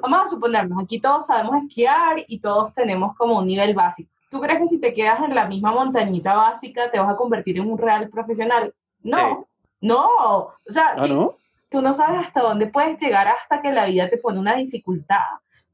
[0.00, 4.10] Vamos a suponernos, aquí todos sabemos esquiar y todos tenemos como un nivel básico.
[4.32, 7.58] ¿Tú crees que si te quedas en la misma montañita básica te vas a convertir
[7.58, 8.72] en un real profesional?
[9.02, 9.46] No,
[9.82, 10.06] no.
[10.06, 11.36] O sea, Ah, sí, ¿no?
[11.68, 15.20] tú no sabes hasta dónde puedes llegar hasta que la vida te pone una dificultad.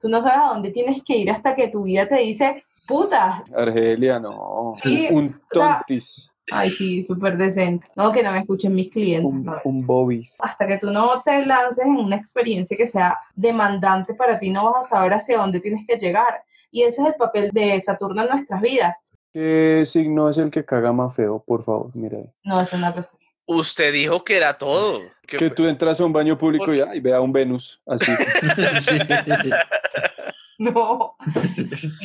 [0.00, 3.44] Tú no sabes a dónde tienes que ir hasta que tu vida te dice, puta,
[3.56, 4.72] Argelia, no.
[4.82, 6.28] Sí, un o sea, tontis.
[6.50, 7.86] Ay, sí, súper decente.
[7.94, 9.32] No, que no me escuchen mis clientes.
[9.32, 9.60] Un, no.
[9.62, 10.36] un bobis.
[10.40, 14.72] Hasta que tú no te lances en una experiencia que sea demandante para ti, no
[14.72, 16.42] vas a saber hacia dónde tienes que llegar.
[16.70, 19.02] Y ese es el papel de Saturno en nuestras vidas.
[19.32, 21.42] ¿Qué signo es el que caga más feo?
[21.46, 22.30] Por favor, mira ahí.
[22.44, 23.16] No, es una cosa.
[23.46, 25.00] Usted dijo que era todo.
[25.26, 26.86] Que Que tú entras a un baño público ¿Por y, qué?
[26.88, 28.10] ay, ve a un Venus, así.
[28.80, 28.98] Sí.
[30.58, 31.14] No.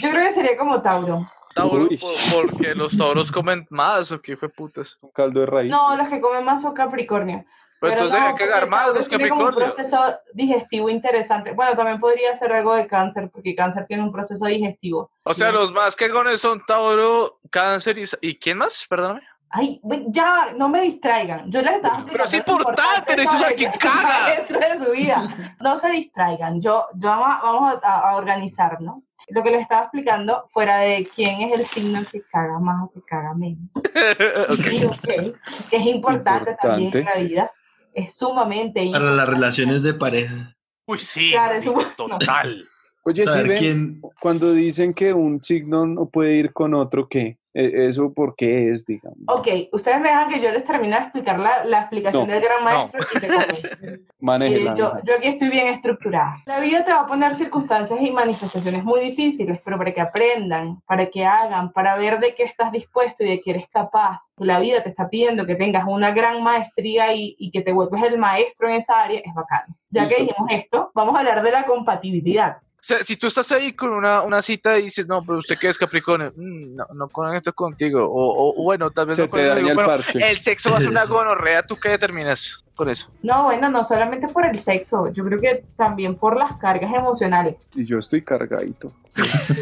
[0.01, 1.25] Yo creo que sería como Tauro.
[1.55, 1.99] Tauro, Uy.
[2.33, 4.97] porque los tauros comen más o qué fue putas.
[5.01, 5.71] un caldo de raíz.
[5.71, 7.45] No, los que comen más son Capricornio.
[7.89, 9.75] Pero entonces no, hay que Tauro los tiene como un Capricornio.
[9.75, 11.51] proceso digestivo interesante.
[11.51, 15.11] Bueno, también podría ser algo de cáncer, porque cáncer tiene un proceso digestivo.
[15.23, 15.59] O sea, Bien.
[15.61, 18.03] los más cagones son Tauro, Cáncer y...
[18.21, 18.85] ¿Y quién más?
[18.89, 19.21] Perdóname.
[19.55, 21.51] Ay, ya, no me distraigan.
[21.51, 24.35] Yo les estaba Pero es importante, necesito saber quién caga.
[24.35, 25.37] dentro de su vida.
[25.59, 26.59] No se distraigan.
[26.59, 29.03] Yo, yo vamos, a, vamos a, a organizar, ¿no?
[29.27, 32.91] Lo que les estaba explicando, fuera de quién es el signo que caga más o
[32.93, 33.69] que caga menos.
[34.49, 34.67] Ok.
[34.71, 35.37] Y ok,
[35.69, 37.19] que es importante, también en Importante.
[37.19, 37.51] la vida.
[37.93, 39.15] Es sumamente Para importante.
[39.17, 40.55] las relaciones de pareja.
[40.87, 41.31] Uy, sí.
[41.31, 42.65] Claro, es un- Total.
[43.05, 47.37] Oye, si ven, quién, cuando dicen que un signo no puede ir con otro, ¿qué?
[47.53, 49.19] E- ¿Eso por qué es, digamos?
[49.27, 52.41] Ok, ustedes me dejan que yo les termine de explicar la, la explicación No, del
[52.41, 52.65] gran no.
[52.65, 54.01] maestro y te comento.
[54.19, 54.71] Manéjela.
[54.71, 56.37] Mire, yo, yo aquí estoy bien estructurada.
[56.45, 60.81] La vida te va a poner circunstancias y manifestaciones muy difíciles, pero para que aprendan,
[60.87, 64.17] para que hagan, para ver de qué estás dispuesto y de qué eres capaz.
[64.37, 68.01] La vida te está pidiendo que tengas una gran maestría y, y que te vuelves
[68.03, 69.65] el maestro en esa área, es bacán.
[69.89, 70.23] Ya que Listo.
[70.23, 72.57] dijimos esto, vamos a hablar de la compatibilidad.
[72.85, 75.69] Sea, si tú estás ahí con una, una cita y dices, no, pero usted que
[75.69, 78.03] es Capricornio, Mm, no, no conecto contigo.
[78.05, 80.11] O, o bueno, tal vez Se no te daña el parche.
[80.13, 81.65] pero el sexo va a ser una gonorrea.
[81.65, 83.09] ¿Tú qué determinas con eso?
[83.21, 87.69] No, bueno, no solamente por el sexo, yo creo que también por las cargas emocionales.
[87.73, 88.91] Y yo estoy cargadito.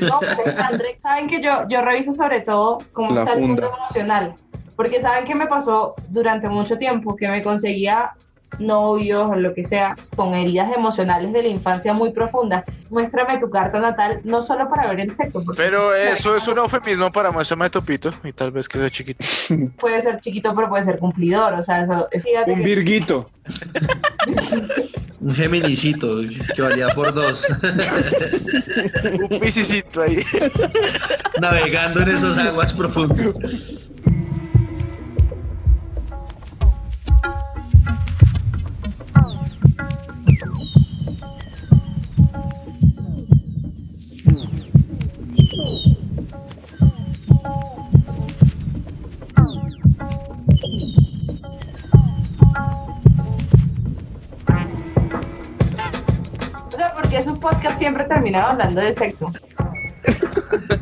[0.01, 0.55] No, pues,
[1.03, 4.33] saben que yo, yo reviso sobre todo cómo La está el mundo emocional.
[4.75, 8.13] Porque saben que me pasó durante mucho tiempo que me conseguía
[8.59, 12.63] novios o lo que sea con heridas emocionales de la infancia muy profundas.
[12.89, 17.11] Muéstrame tu carta natal, no solo para ver el sexo, Pero eso es un eufemismo
[17.11, 19.23] para muéstrame tu pito y tal vez quede chiquito.
[19.79, 21.53] puede ser chiquito, pero puede ser cumplidor.
[21.53, 23.29] O sea, eso es fíjate Un que- virguito.
[25.21, 26.07] un geminicito
[26.55, 27.47] que valía por dos,
[29.29, 30.23] Un pisicito ahí.
[31.39, 33.39] navegando en esas aguas profundas.
[57.11, 59.31] Porque su podcast siempre terminaba hablando de sexo.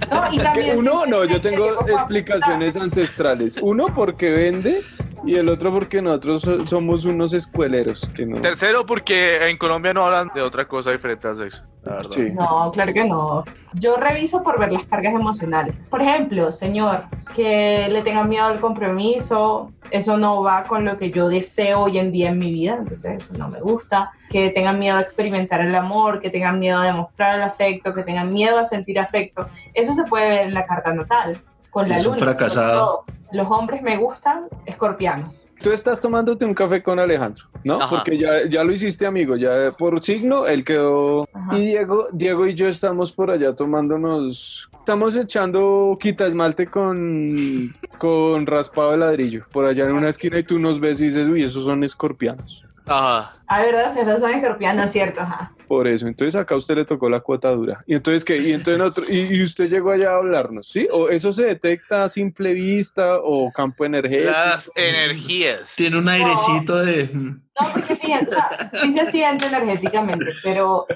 [0.10, 3.58] No, y también Uno, no, yo tengo explicaciones ancestrales.
[3.62, 4.82] Uno porque vende
[5.26, 8.10] y el otro porque nosotros so- somos unos escueleros.
[8.16, 8.42] Que no.
[8.42, 11.64] Tercero, porque en Colombia no hablan de otra cosa diferente al sexo.
[11.84, 12.10] La verdad.
[12.12, 12.32] Sí.
[12.34, 13.44] No, claro que no.
[13.74, 15.74] Yo reviso por ver las cargas emocionales.
[15.90, 17.04] Por ejemplo, señor,
[17.34, 21.98] que le tenga miedo al compromiso, eso no va con lo que yo deseo hoy
[21.98, 24.12] en día en mi vida, entonces eso no me gusta.
[24.30, 28.04] Que tengan miedo a experimentar el amor, que tengan miedo a demostrar el afecto, que
[28.04, 29.48] tengan miedo a sentir afecto.
[29.74, 32.26] Eso se puede ver en la carta natal, con la Es un luna.
[32.26, 33.04] fracasado.
[33.32, 35.44] Los hombres me gustan escorpianos.
[35.62, 37.82] Tú estás tomándote un café con Alejandro, ¿no?
[37.82, 37.98] Ajá.
[37.98, 39.36] Porque ya, ya lo hiciste, amigo.
[39.36, 41.28] Ya por signo, él quedó.
[41.34, 41.58] Ajá.
[41.58, 44.70] Y Diego, Diego y yo estamos por allá tomándonos.
[44.80, 49.44] Estamos echando quita esmalte con, con raspado de ladrillo.
[49.52, 52.64] Por allá en una esquina y tú nos ves y dices, uy, esos son escorpianos.
[52.90, 53.36] Ajá.
[53.48, 53.92] Ah, ¿verdad?
[53.92, 55.22] Ustedes son escorpianos, ¿cierto?
[55.22, 55.52] Ajá.
[55.68, 57.84] Por eso, entonces acá a usted le tocó la cuota dura.
[57.86, 58.38] Y entonces, ¿qué?
[58.38, 60.88] Y entonces otro, y, y usted llegó allá a hablarnos, ¿sí?
[60.92, 64.32] ¿O eso se detecta a simple vista o campo energético?
[64.32, 65.76] Las energías.
[65.76, 67.10] Tiene un airecito de...
[67.14, 70.88] No, porque fíjense, o sea, sí se siente energéticamente, pero,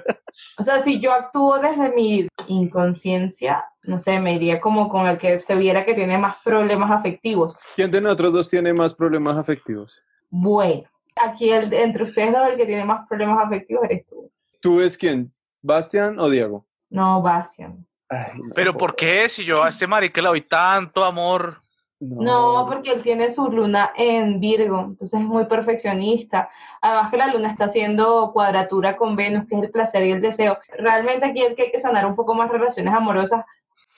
[0.57, 5.17] o sea, si yo actúo desde mi inconsciencia, no sé, me iría como con el
[5.19, 7.55] que se viera que tiene más problemas afectivos.
[7.75, 10.01] ¿Quién de nosotros dos tiene más problemas afectivos?
[10.29, 10.83] Bueno,
[11.15, 14.31] aquí el, entre ustedes dos el que tiene más problemas afectivos eres tú.
[14.59, 15.31] ¿Tú ves quién?
[15.61, 16.65] ¿Bastian o Diego?
[16.89, 17.85] No, Bastian.
[18.09, 18.53] Ay, no.
[18.55, 19.27] Pero ¿por qué?
[19.29, 21.57] Si yo a este marica le doy tanto amor.
[21.99, 26.49] No, porque él tiene su luna en Virgo, entonces es muy perfeccionista.
[26.81, 30.21] Además que la luna está haciendo cuadratura con Venus, que es el placer y el
[30.21, 30.57] deseo.
[30.77, 33.45] Realmente aquí el que hay que sanar un poco más relaciones amorosas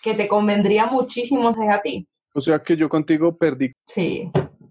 [0.04, 2.08] que te convendría muchísimo es a ti.
[2.34, 3.74] O sea que yo contigo perdí.
[3.88, 4.30] Sí.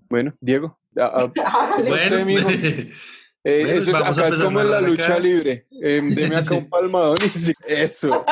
[0.09, 0.79] Bueno, Diego.
[0.97, 1.25] a- a-.
[1.71, 2.49] Usted, Bueno, mijo.
[2.51, 2.91] eh,
[3.45, 4.87] Bueno, eso es, vamos a acá es como en la acá.
[4.87, 5.67] lucha libre.
[5.83, 8.25] Eh, deme acá un palmadón y sí, eso.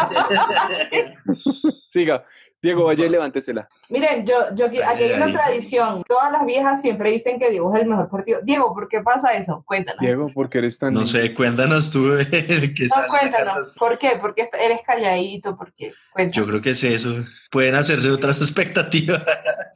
[1.84, 2.24] Siga.
[2.62, 3.68] Diego, vaya y levántesela.
[3.88, 6.04] Miren, yo, yo aquí, aquí hay una tradición.
[6.06, 8.38] Todas las viejas siempre dicen que Diego es el mejor partido.
[8.44, 9.64] Diego, ¿por qué pasa eso?
[9.66, 9.98] Cuéntanos.
[10.00, 12.30] Diego, ¿por qué eres tan no sé, cuéntanos tú el
[12.74, 13.74] que No, cuéntanos.
[13.78, 14.12] ¿Por qué?
[14.20, 15.92] Porque eres calladito, ¿por qué?
[16.30, 17.24] Yo creo que es eso.
[17.50, 19.24] Pueden hacerse otras expectativas.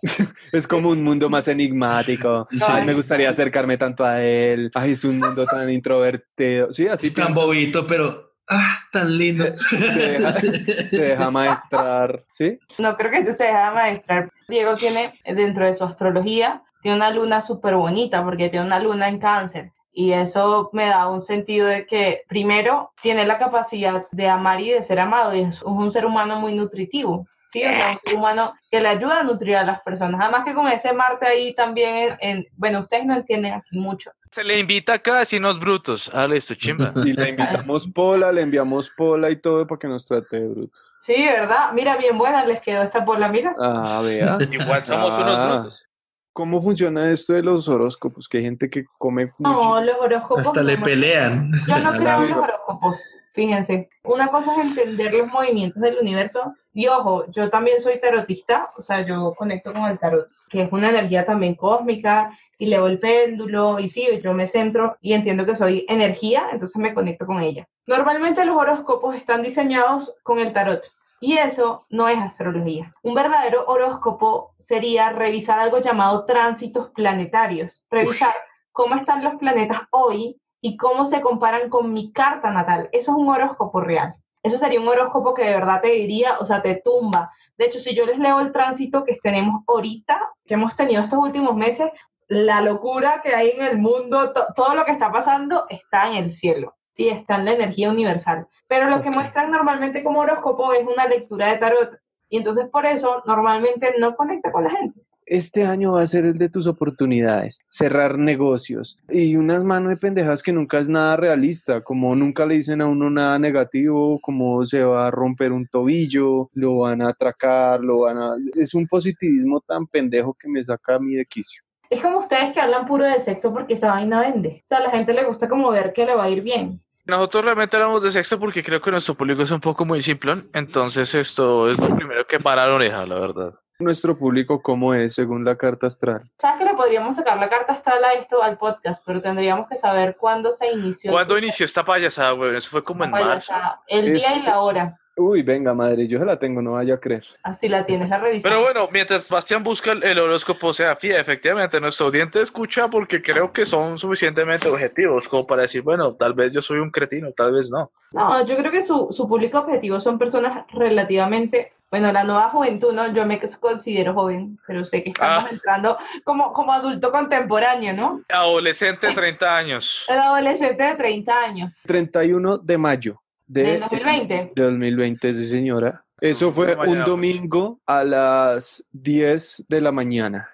[0.52, 2.46] Es como un mundo más enigmático.
[2.50, 2.58] Sí.
[2.68, 4.70] Ay, me gustaría acercarme tanto a él.
[4.74, 6.70] Ay, es un mundo tan introvertido.
[6.70, 7.44] Sí, así tan piensa.
[7.44, 9.44] bobito, pero ah, tan lindo.
[9.68, 12.24] se deja, se deja maestrar.
[12.30, 12.58] ¿Sí?
[12.78, 14.30] No creo que esto se deja maestrar.
[14.48, 19.08] Diego tiene dentro de su astrología, tiene una luna súper bonita porque tiene una luna
[19.08, 19.72] en cáncer.
[19.92, 24.70] Y eso me da un sentido de que, primero, tiene la capacidad de amar y
[24.72, 27.26] de ser amado, y es un ser humano muy nutritivo.
[27.56, 30.20] Sí, o sea, un ser humano que le ayuda a nutrir a las personas.
[30.20, 34.10] Además que con ese Marte ahí también, en, bueno, ustedes no entienden aquí mucho.
[34.30, 36.10] Se le invita acá a unos brutos.
[36.12, 36.92] Ah, listo, chimba.
[37.06, 40.78] Y le invitamos pola, le enviamos pola y todo para que nos trate de bruto.
[41.00, 41.72] Sí, ¿verdad?
[41.72, 43.54] Mira, bien buena les quedó esta pola, mira.
[43.58, 44.36] Ah, vea.
[44.52, 45.52] Igual somos unos Ah.
[45.54, 45.86] brutos.
[46.34, 48.28] ¿Cómo funciona esto de los horóscopos?
[48.28, 49.58] Que hay gente que come mucho.
[49.70, 50.46] No, los horóscopos.
[50.46, 51.50] Hasta le pelean.
[51.66, 53.00] Yo no creo en los horóscopos,
[53.36, 53.90] fíjense.
[54.02, 56.54] Una cosa es entender los movimientos del universo.
[56.72, 60.72] Y ojo, yo también soy tarotista, o sea, yo conecto con el tarot, que es
[60.72, 65.46] una energía también cósmica, y leo el péndulo, y sí, yo me centro y entiendo
[65.46, 67.66] que soy energía, entonces me conecto con ella.
[67.86, 70.82] Normalmente los horóscopos están diseñados con el tarot.
[71.20, 72.92] Y eso no es astrología.
[73.02, 77.86] Un verdadero horóscopo sería revisar algo llamado tránsitos planetarios.
[77.90, 78.34] Revisar
[78.72, 82.88] cómo están los planetas hoy y cómo se comparan con mi carta natal.
[82.92, 84.12] Eso es un horóscopo real.
[84.42, 87.32] Eso sería un horóscopo que de verdad te diría, o sea, te tumba.
[87.58, 91.18] De hecho, si yo les leo el tránsito que tenemos ahorita, que hemos tenido estos
[91.18, 91.90] últimos meses,
[92.28, 96.16] la locura que hay en el mundo, to- todo lo que está pasando está en
[96.16, 96.74] el cielo.
[96.92, 98.46] Sí, está en la energía universal.
[98.68, 101.90] Pero lo que muestran normalmente como horóscopo es una lectura de tarot.
[102.28, 105.05] Y entonces por eso normalmente no conecta con la gente.
[105.26, 109.96] Este año va a ser el de tus oportunidades, cerrar negocios y unas manos de
[109.96, 114.64] pendejas que nunca es nada realista, como nunca le dicen a uno nada negativo, como
[114.64, 118.36] se va a romper un tobillo, lo van a atracar, lo van a...
[118.54, 121.64] Es un positivismo tan pendejo que me saca a mí de quicio.
[121.90, 124.60] Es como ustedes que hablan puro de sexo porque esa vaina vende.
[124.62, 126.80] O sea, a la gente le gusta como ver que le va a ir bien.
[127.04, 130.50] Nosotros realmente hablamos de sexo porque creo que nuestro público es un poco muy simplón,
[130.52, 133.54] entonces esto es lo primero que para la oreja, la verdad.
[133.78, 136.22] Nuestro público, ¿cómo es según la carta astral?
[136.38, 139.04] ¿Sabes que le podríamos sacar la carta astral a esto, al podcast?
[139.04, 141.12] Pero tendríamos que saber cuándo se inició.
[141.12, 142.56] ¿Cuándo inició esta payasada, güey?
[142.56, 143.52] Eso fue como en marzo.
[143.86, 144.98] El día y Este- la hora.
[145.18, 147.24] Uy, venga, madre, yo se la tengo, no vaya a creer.
[147.42, 148.46] Así la tienes, la revisa.
[148.46, 152.88] Pero bueno, mientras Bastián busca el, el horóscopo, o sea, fía, efectivamente, nuestro audiencia escucha
[152.88, 156.90] porque creo que son suficientemente objetivos como para decir, bueno, tal vez yo soy un
[156.90, 157.90] cretino, tal vez no.
[158.12, 162.92] No, yo creo que su, su público objetivo son personas relativamente, bueno, la nueva juventud,
[162.92, 163.10] ¿no?
[163.14, 165.48] Yo me considero joven, pero sé que estamos Ah.
[165.50, 168.20] entrando como, como adulto contemporáneo, ¿no?
[168.28, 170.04] Adolescente, 30 años.
[170.08, 174.52] El adolescente de 30 años, 31 de mayo de, del 2020.
[174.54, 176.04] de 2020, sí señora.
[176.20, 180.48] Eso fue un domingo a las 10 de la mañana.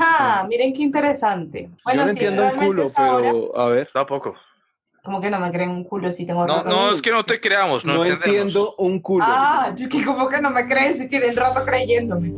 [0.00, 1.70] Ah, miren qué interesante.
[1.84, 3.88] Bueno, Yo no si entiendo un culo, pero a ver.
[3.92, 4.34] Tampoco.
[5.02, 7.24] Como que no me creen un culo si tengo No, rato no es que no
[7.24, 9.24] te creamos, no, No, entiendo un culo.
[9.26, 12.32] Ah, yo que como que no me creen si tienen rato creyéndome.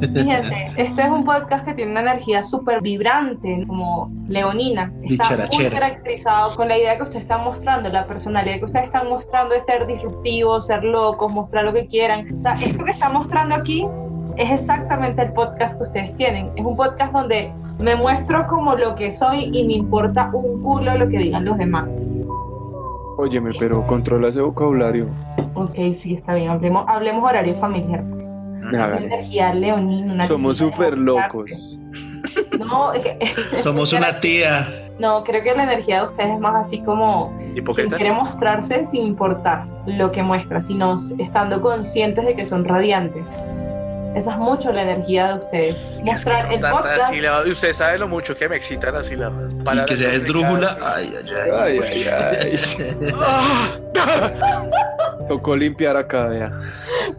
[0.00, 4.92] Fíjense, este es un podcast que tiene una energía súper vibrante, como leonina.
[5.02, 9.08] Está muy caracterizado con la idea que ustedes están mostrando, la personalidad que ustedes están
[9.08, 12.26] mostrando de ser disruptivos, ser locos, mostrar lo que quieran.
[12.36, 13.86] O sea, esto que está mostrando aquí
[14.36, 16.50] es exactamente el podcast que ustedes tienen.
[16.56, 20.96] Es un podcast donde me muestro como lo que soy y me importa un culo
[20.96, 22.00] lo que digan los demás.
[23.16, 25.06] Óyeme, pero controla ese vocabulario.
[25.54, 26.50] Ok, sí, está bien.
[26.50, 28.02] Hablemos, hablemos horario familiar.
[28.68, 29.06] Una Hágale.
[29.06, 30.12] energía leonina.
[30.14, 31.78] una Somos súper locos.
[32.58, 32.92] No,
[33.62, 34.68] Somos una tía.
[34.98, 37.34] no, creo que la energía de ustedes es más así como
[37.74, 43.30] quien quiere mostrarse sin importar lo que muestra, sino estando conscientes de que son radiantes.
[44.16, 45.76] Esa es mucho la energía de ustedes.
[45.76, 47.10] Es que Mostrar son el tantas podcast.
[47.12, 47.46] sílabas.
[47.46, 49.52] Y usted sabe lo mucho que me excitan las sílabas.
[49.52, 50.76] Y Palabras que sea esdrújula.
[50.82, 52.06] Ay, ay, Ay, ay,
[52.52, 52.58] ay.
[55.28, 56.52] Tocó limpiar acá, vea.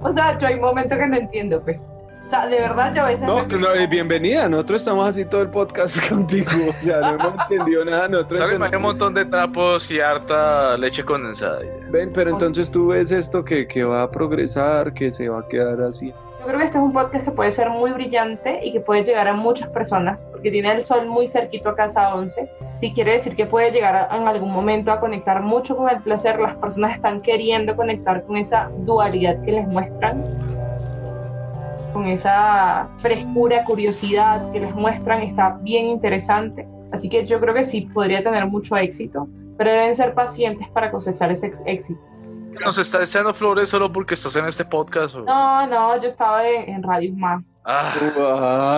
[0.01, 1.79] O sea, yo hay momentos que no entiendo, pues.
[2.25, 3.23] O sea, de verdad yo a veces...
[3.23, 4.47] No, no, eh, bienvenida.
[4.47, 6.49] Nosotros estamos así todo el podcast contigo.
[6.69, 8.07] O sea, no hemos entendido nada.
[8.09, 11.59] Nosotros Sale un entendemos- montón de trapos y harta leche condensada.
[11.89, 15.47] Ven, pero entonces tú ves esto que, que va a progresar, que se va a
[15.47, 16.13] quedar así.
[16.41, 19.03] Yo creo que este es un podcast que puede ser muy brillante y que puede
[19.03, 22.49] llegar a muchas personas, porque tiene el sol muy cerquito a casa 11.
[22.73, 26.01] Sí quiere decir que puede llegar a- en algún momento a conectar mucho con el
[26.01, 26.39] placer.
[26.39, 30.23] Las personas están queriendo conectar con esa dualidad que les muestran,
[31.93, 35.21] con esa frescura, curiosidad que les muestran.
[35.21, 36.67] Está bien interesante.
[36.91, 39.27] Así que yo creo que sí podría tener mucho éxito,
[39.59, 42.01] pero deben ser pacientes para cosechar ese éxito.
[42.59, 45.15] ¿Nos está deseando flores solo porque estás en este podcast?
[45.15, 47.43] o- No, no, yo estaba en, en Radio Más.
[47.63, 47.93] Ah,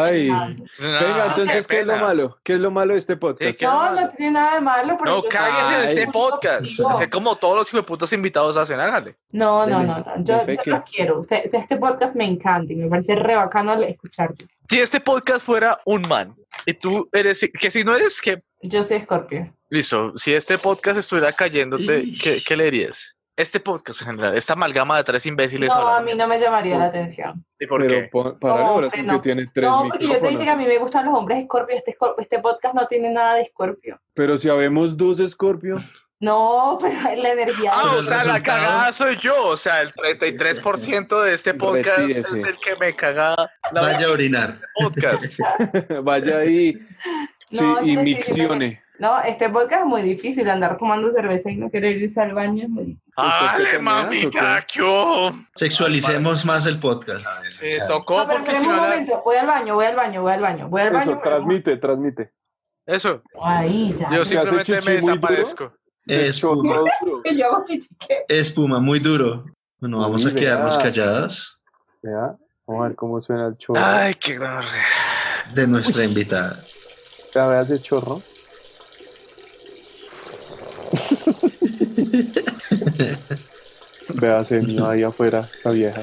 [0.06, 0.30] Ay.
[0.30, 0.66] Ah, no,
[1.00, 2.38] Venga, entonces, ¿qué es lo malo?
[2.44, 3.58] ¿Qué es lo malo de este podcast?
[3.58, 4.98] ¿qué No, no tiene nada de malo.
[5.02, 6.80] pero No, cáguese en este podcast.
[6.80, 6.94] No.
[6.96, 9.16] Sé como todos los hijueputas invitados hacen, hágale.
[9.32, 10.06] No, no, no, no.
[10.24, 11.24] Yo, yo los quiero.
[11.24, 14.48] Sea, este podcast me encanta y me parece re bacano escucharte.
[14.70, 18.84] Si este podcast fuera un man y tú eres, que si no eres, que Yo
[18.84, 19.54] soy Scorpio.
[19.70, 23.16] listo, si este podcast estuviera cayéndote, ¿qué, qué le dirías?
[23.36, 26.78] Este podcast en general, esta amalgama de tres imbéciles No, a mí no me llamaría
[26.78, 27.44] la atención.
[27.60, 28.36] ¿Y por Pero qué?
[28.40, 29.22] para No, no.
[29.22, 31.76] tiene tres No, porque yo te dije que a mí me gustan los hombres Scorpio.
[31.76, 34.00] Este, Scor- este podcast no tiene nada de Scorpio.
[34.14, 35.78] Pero si habemos dos Scorpio,
[36.20, 37.72] No, pero la energía.
[37.74, 39.48] Ah, o sea, la cagada soy yo.
[39.48, 42.36] O sea, el 33% de este podcast Retírese.
[42.36, 43.36] es el que me caga
[43.72, 44.60] la Vaya a orinar.
[44.76, 45.40] podcast.
[46.04, 46.74] vaya ahí
[47.50, 48.84] sí, No, y sí, sí, miccione.
[49.04, 50.49] No, este podcast es muy difícil.
[50.49, 53.04] Andar tomando cerveza y no querer irse al baño es muy difícil.
[53.18, 54.30] ¿Estás ¡Ay, que mamita!
[54.39, 55.32] tomas ¿Qué hubo?
[55.56, 57.26] Sexualicemos más el podcast.
[57.62, 57.86] Ya.
[57.86, 59.22] tocó No, porque si un momento.
[59.26, 61.12] Voy al baño, voy al baño, voy al baño, voy al baño.
[61.12, 62.32] Eso, transmite, transmite.
[62.86, 64.10] Eso, Ahí, ya.
[64.10, 65.74] yo hace simplemente me desaparezco.
[66.08, 66.80] Espuma.
[67.38, 68.24] Yo hago chichique.
[68.30, 69.43] espuma muy duro.
[69.82, 70.84] Bueno, vamos a quedarnos vea.
[70.86, 71.62] callados
[72.01, 73.82] Vea, Vamos a ver cómo suena el chorro.
[73.84, 76.58] Ay, qué gran re- de nuestra invitada.
[77.36, 78.22] Vea, vea ese chorro.
[84.10, 86.02] Vea, se mío ahí afuera, esta vieja.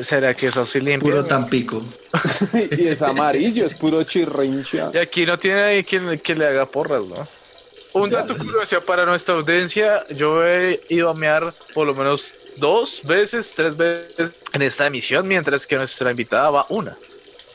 [0.00, 1.10] ¿Será que eso sí limpia?
[1.10, 1.82] Puro Tampico.
[2.76, 4.90] y es amarillo, es puro chirrincha.
[4.92, 7.28] Y aquí no tiene nadie quien, quien le haga porras, ¿no?
[7.92, 13.02] Un dato curioso para nuestra audiencia, yo he ido a mear por lo menos dos
[13.04, 16.96] veces, tres veces en esta emisión, mientras que nuestra invitada va una.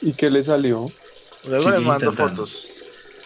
[0.02, 0.90] ¿Y qué le salió?
[1.46, 2.79] Luego Sigue le mando fotos.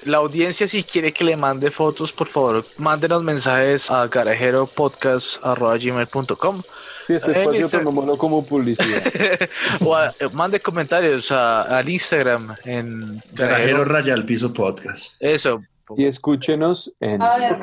[0.05, 6.61] La audiencia, si quiere que le mande fotos, por favor, mándenos mensajes a garajeropodcast.gmail.com
[7.07, 9.01] Sí, este espacio pongámoslo como publicidad.
[9.85, 13.83] o a- eh, mande comentarios a- al Instagram en Garajero Garajero.
[13.85, 15.15] Raya al Piso Podcast.
[15.21, 15.61] Eso.
[15.97, 17.59] Y escúchenos en A ver,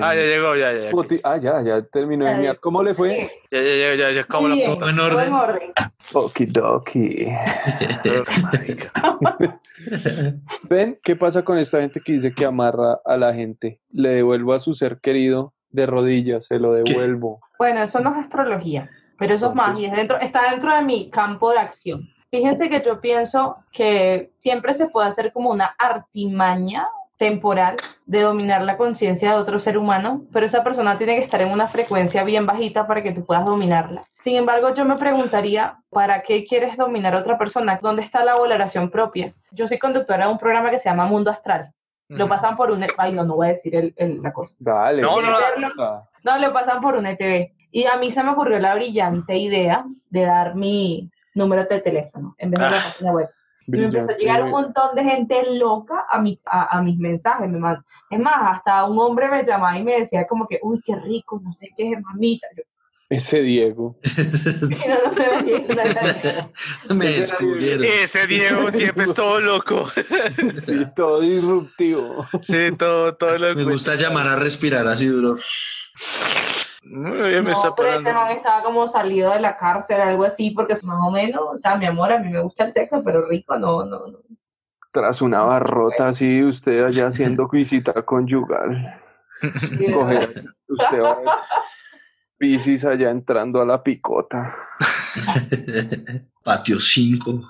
[0.00, 0.90] Ah, ya llegó, ya, ya.
[1.22, 2.58] ah, ya, ya terminó de mirar.
[2.58, 3.30] ¿Cómo le fue?
[3.52, 5.28] Ya, ya, ya, ya, ya, ¿cómo la todo en orden?
[5.28, 5.72] en orden.
[6.12, 7.28] Okidoki.
[10.68, 13.80] ¿Ven qué pasa con esta gente que dice que amarra a la gente?
[13.90, 17.40] Le devuelvo a su ser querido de rodillas, se lo devuelvo.
[17.56, 21.10] Bueno, eso no es astrología, pero eso es magia, es dentro, está dentro de mi
[21.10, 22.08] campo de acción.
[22.30, 28.62] Fíjense que yo pienso que siempre se puede hacer como una artimaña temporal de dominar
[28.62, 32.24] la conciencia de otro ser humano, pero esa persona tiene que estar en una frecuencia
[32.24, 34.04] bien bajita para que tú puedas dominarla.
[34.18, 37.78] Sin embargo, yo me preguntaría, ¿para qué quieres dominar a otra persona?
[37.80, 39.32] ¿Dónde está la valoración propia?
[39.52, 41.72] Yo soy conductora de un programa que se llama Mundo Astral.
[42.08, 42.84] Lo pasan por un...
[42.98, 44.54] Ay, no, no voy a decir el- el- la cosa.
[44.60, 45.02] Dale.
[45.02, 46.06] No, no, no.
[46.22, 47.52] No, lo pasan por una ETV.
[47.72, 52.34] Y a mí se me ocurrió la brillante idea de dar mi número de teléfono
[52.38, 52.84] en vez de la Ah.
[52.92, 53.28] página web.
[53.66, 56.98] Y me empezó a llegar un montón de gente loca a, mi, a, a mis
[56.98, 57.48] mensajes.
[57.48, 57.58] Me
[58.10, 61.40] es más, hasta un hombre me llamaba y me decía como que, uy, qué rico,
[61.42, 62.46] no sé qué, mamita.
[62.56, 62.62] Yo,
[63.08, 63.96] Ese Diego.
[64.88, 64.96] no,
[66.88, 67.84] no me descubrieron.
[67.84, 69.90] Ese Diego siempre es todo loco.
[70.62, 72.26] Sí, todo disruptivo.
[72.42, 75.36] Sí, todo, todo lo Me gusta llamar a respirar así duro.
[76.88, 80.50] Bien, me No, está pero ese man estaba como salido de la cárcel, algo así,
[80.50, 83.26] porque más o menos, o sea, mi amor, a mí me gusta el sexo, pero
[83.26, 84.18] rico, no, no, no.
[84.92, 89.00] Tras una barrota así, usted allá haciendo visita conyugal.
[89.94, 94.54] Coger, usted va a allá entrando a la picota.
[96.44, 97.42] Patio 5.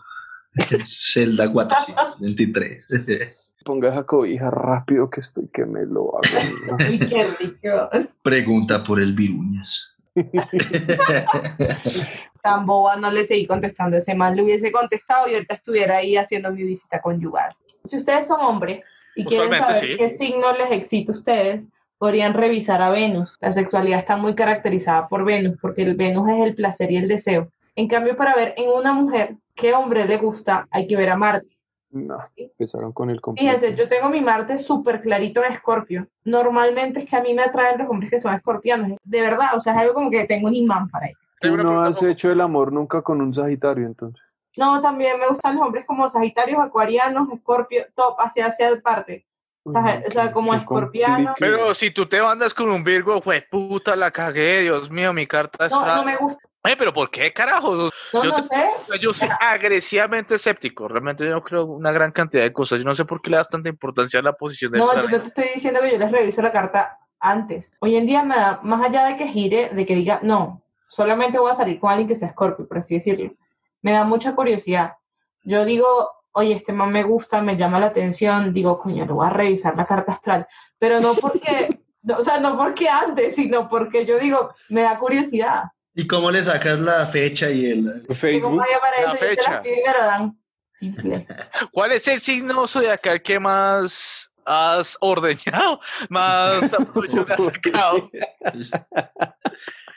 [0.84, 3.45] Celda 423.
[3.66, 6.22] Ponga esa cobija rápido que estoy que me lo hago.
[6.78, 7.90] Qué rico.
[8.22, 9.96] Pregunta por el viruñas.
[12.42, 13.96] tan boba no le seguí contestando.
[13.96, 17.50] Ese man le hubiese contestado y ahorita estuviera ahí haciendo mi visita conyugal.
[17.84, 19.96] Si ustedes son hombres y quieren saber sí.
[19.98, 23.36] qué signo les excita a ustedes, podrían revisar a Venus.
[23.40, 27.08] La sexualidad está muy caracterizada por Venus, porque el Venus es el placer y el
[27.08, 27.50] deseo.
[27.74, 31.16] En cambio, para ver en una mujer qué hombre le gusta, hay que ver a
[31.16, 31.56] Marte.
[31.96, 36.06] No, empezaron con el Fíjense, yo tengo mi Marte súper clarito en Escorpio.
[36.24, 38.98] Normalmente es que a mí me atraen los hombres que son escorpianos.
[39.02, 41.18] De verdad, o sea, es algo como que tengo un imán para ellos.
[41.40, 44.20] Tú no has como- hecho el amor nunca con un Sagitario, entonces.
[44.56, 49.26] No, también me gustan los hombres como Sagitarios, Acuarianos, Escorpio, top, hacia hacia parte.
[49.64, 51.34] O sea, o sea, como escorpiano.
[51.40, 55.26] Pero si tú te mandas con un Virgo, fue puta, la cagué, Dios mío, mi
[55.26, 55.96] carta No, está.
[55.96, 56.45] no me gusta.
[56.66, 57.90] Oye, pero ¿por qué carajos?
[58.12, 58.66] No, Yo no te- sé.
[59.00, 62.78] Yo soy agresivamente escéptico, realmente yo creo una gran cantidad de cosas.
[62.80, 64.92] Yo no sé por qué le das tanta importancia a la posición del No, yo
[64.92, 65.16] planeta.
[65.16, 67.74] no te estoy diciendo que yo les reviso la carta antes.
[67.80, 71.38] Hoy en día me da, más allá de que gire, de que diga, no, solamente
[71.38, 73.32] voy a salir con alguien que sea Escorpio, por así decirlo.
[73.82, 74.94] me da mucha curiosidad.
[75.44, 79.26] Yo digo, oye, este man me gusta, me llama la atención, digo, coño, lo voy
[79.28, 80.46] a revisar la carta astral,
[80.78, 81.68] pero no porque,
[82.18, 85.64] o sea, no porque antes, sino porque yo digo, me da curiosidad.
[85.98, 88.06] ¿Y cómo le sacas la fecha y el...
[88.14, 88.58] Facebook.
[88.58, 88.64] La
[89.02, 89.62] eso, yo te fecha.
[89.98, 90.38] dan.
[90.74, 91.26] Simple.
[91.72, 95.80] ¿Cuál es el signo zodiacal que más has ordeñado?
[96.10, 98.10] Más apoyo le has sacado.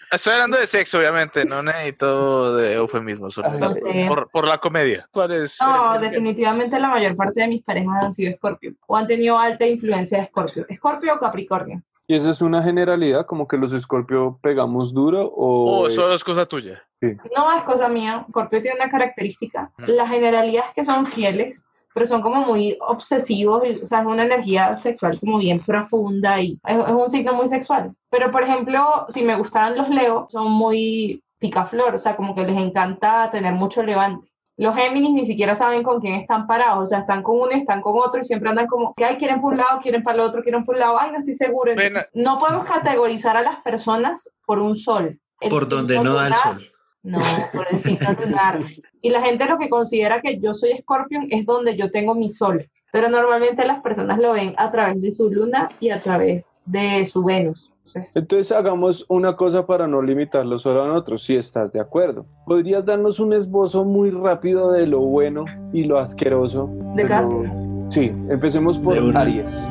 [0.10, 3.82] Estoy hablando de sexo, obviamente, no necesito de eufemismos, solo No sé.
[4.08, 5.06] por, por la comedia.
[5.12, 5.58] ¿Cuál es?
[5.62, 9.68] No, definitivamente la mayor parte de mis parejas han sido Escorpio o han tenido alta
[9.68, 10.66] influencia de Escorpio.
[10.70, 11.84] Escorpio o Capricornio.
[12.10, 15.82] ¿Y esa es una generalidad, como que los Scorpio pegamos duro o...
[15.82, 16.82] Oh, eso es cosa tuya.
[17.02, 18.26] No es cosa mía.
[18.28, 19.72] Escorpio tiene una característica.
[19.78, 19.92] Ujú.
[19.92, 23.64] La generalidad es que son fieles, pero son como muy obsesivos.
[23.64, 27.36] y, o sea, es una energía sexual como bien profunda y es, es un signo
[27.36, 27.94] muy sexual.
[28.10, 32.42] Pero, por ejemplo, si me gustaran los Leo, son muy picaflor, o sea, como que
[32.42, 34.28] les encanta tener mucho levante.
[34.60, 37.60] Los Géminis ni siquiera saben con quién están parados, o sea, están con uno y
[37.60, 40.16] están con otro y siempre andan como que, ay, quieren por un lado, quieren para
[40.16, 41.72] el otro, quieren por un lado, ay, no estoy seguro.
[41.72, 45.18] Entonces, no podemos categorizar a las personas por un sol.
[45.40, 46.68] El Por donde no da el sol.
[47.04, 47.20] no,
[47.54, 48.60] por el signo lunar.
[49.02, 52.28] Y la gente lo que considera que yo soy Scorpion es donde yo tengo mi
[52.28, 52.70] sol.
[52.92, 57.06] Pero normalmente las personas lo ven a través de su luna y a través de
[57.06, 57.72] su Venus.
[57.86, 62.26] Entonces, Entonces hagamos una cosa para no limitarlo solo a nosotros, si estás de acuerdo.
[62.46, 66.70] ¿Podrías darnos un esbozo muy rápido de lo bueno y lo asqueroso?
[66.96, 68.96] de cada lo- Sí, empecemos por.
[69.18, 69.68] Aries.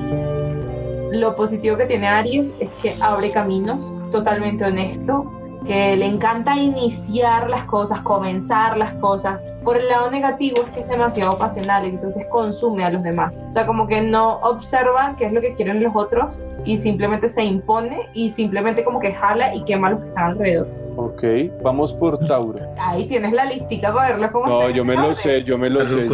[1.13, 5.31] Lo positivo que tiene Aries es que abre caminos, totalmente honesto,
[5.65, 9.41] que le encanta iniciar las cosas, comenzar las cosas.
[9.69, 13.45] Por el lado negativo es que es demasiado pasional, entonces consume a los demás.
[13.51, 17.29] O sea, como que no observa qué es lo que quieren los otros y simplemente
[17.29, 20.69] se impone y simplemente como que jala y quema a los que están alrededor.
[20.97, 21.23] Ok,
[21.63, 22.61] vamos por Tauro.
[22.79, 25.69] Ahí tienes la listica para verlo cómo No, está yo me lo sé, yo me
[25.69, 26.09] lo sé.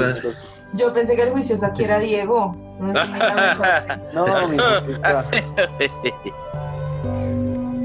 [0.72, 2.56] yo pensé que el juicioso aquí era Diego.
[4.10, 4.56] No, mi.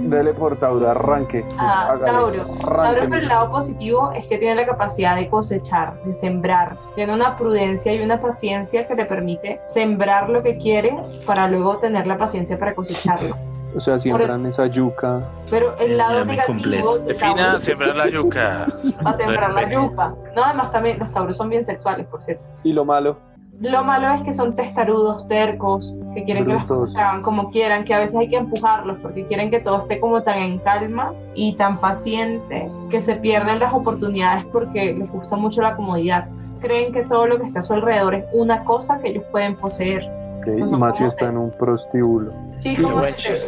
[0.09, 1.45] Dele por Tauro, arranque.
[1.57, 2.41] Ah, Hágale, Tauro.
[2.63, 6.77] arranque, Tauro por el lado positivo es que tiene la capacidad de cosechar, de sembrar.
[6.95, 11.77] Tiene una prudencia y una paciencia que le permite sembrar lo que quiere para luego
[11.77, 13.35] tener la paciencia para cosecharlo.
[13.75, 15.21] O sea, siembran esa yuca.
[15.47, 16.97] Pero el lado negativo completo.
[16.97, 18.65] de Defina Tauro sembrar la yuca.
[19.05, 20.15] va a sembrar la yuca.
[20.35, 22.43] No, además también los Tauros son bien sexuales, por cierto.
[22.63, 23.17] Y lo malo,
[23.61, 26.77] Lo malo es que son testarudos, tercos, que quieren que las Brutos.
[26.77, 29.79] cosas se hagan como quieran, que a veces hay que empujarlos porque quieren que todo
[29.79, 35.11] esté como tan en calma y tan paciente que se pierden las oportunidades porque les
[35.11, 36.29] gusta mucho la comodidad.
[36.61, 39.57] Creen que todo lo que está a su alrededor es una cosa que ellos pueden
[39.57, 40.09] poseer.
[40.39, 42.31] ok, No y más si está en un prostíbulo.
[42.59, 43.01] Sí, como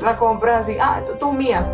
[0.04, 1.66] la compras así, ah, tú, tú mía.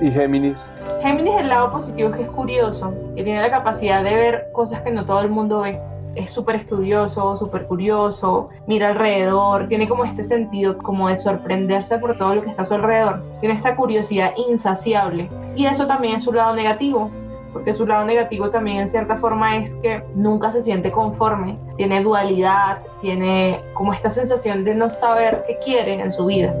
[0.00, 4.14] Y Géminis, Géminis, el lado positivo es que es curioso, que tiene la capacidad de
[4.14, 5.78] ver cosas que no todo el mundo ve.
[6.16, 12.18] Es súper estudioso, súper curioso, mira alrededor, tiene como este sentido como de sorprenderse por
[12.18, 13.22] todo lo que está a su alrededor.
[13.40, 15.28] Tiene esta curiosidad insaciable.
[15.54, 17.10] Y eso también es su lado negativo,
[17.52, 22.02] porque su lado negativo también en cierta forma es que nunca se siente conforme, tiene
[22.02, 26.54] dualidad, tiene como esta sensación de no saber qué quiere en su vida.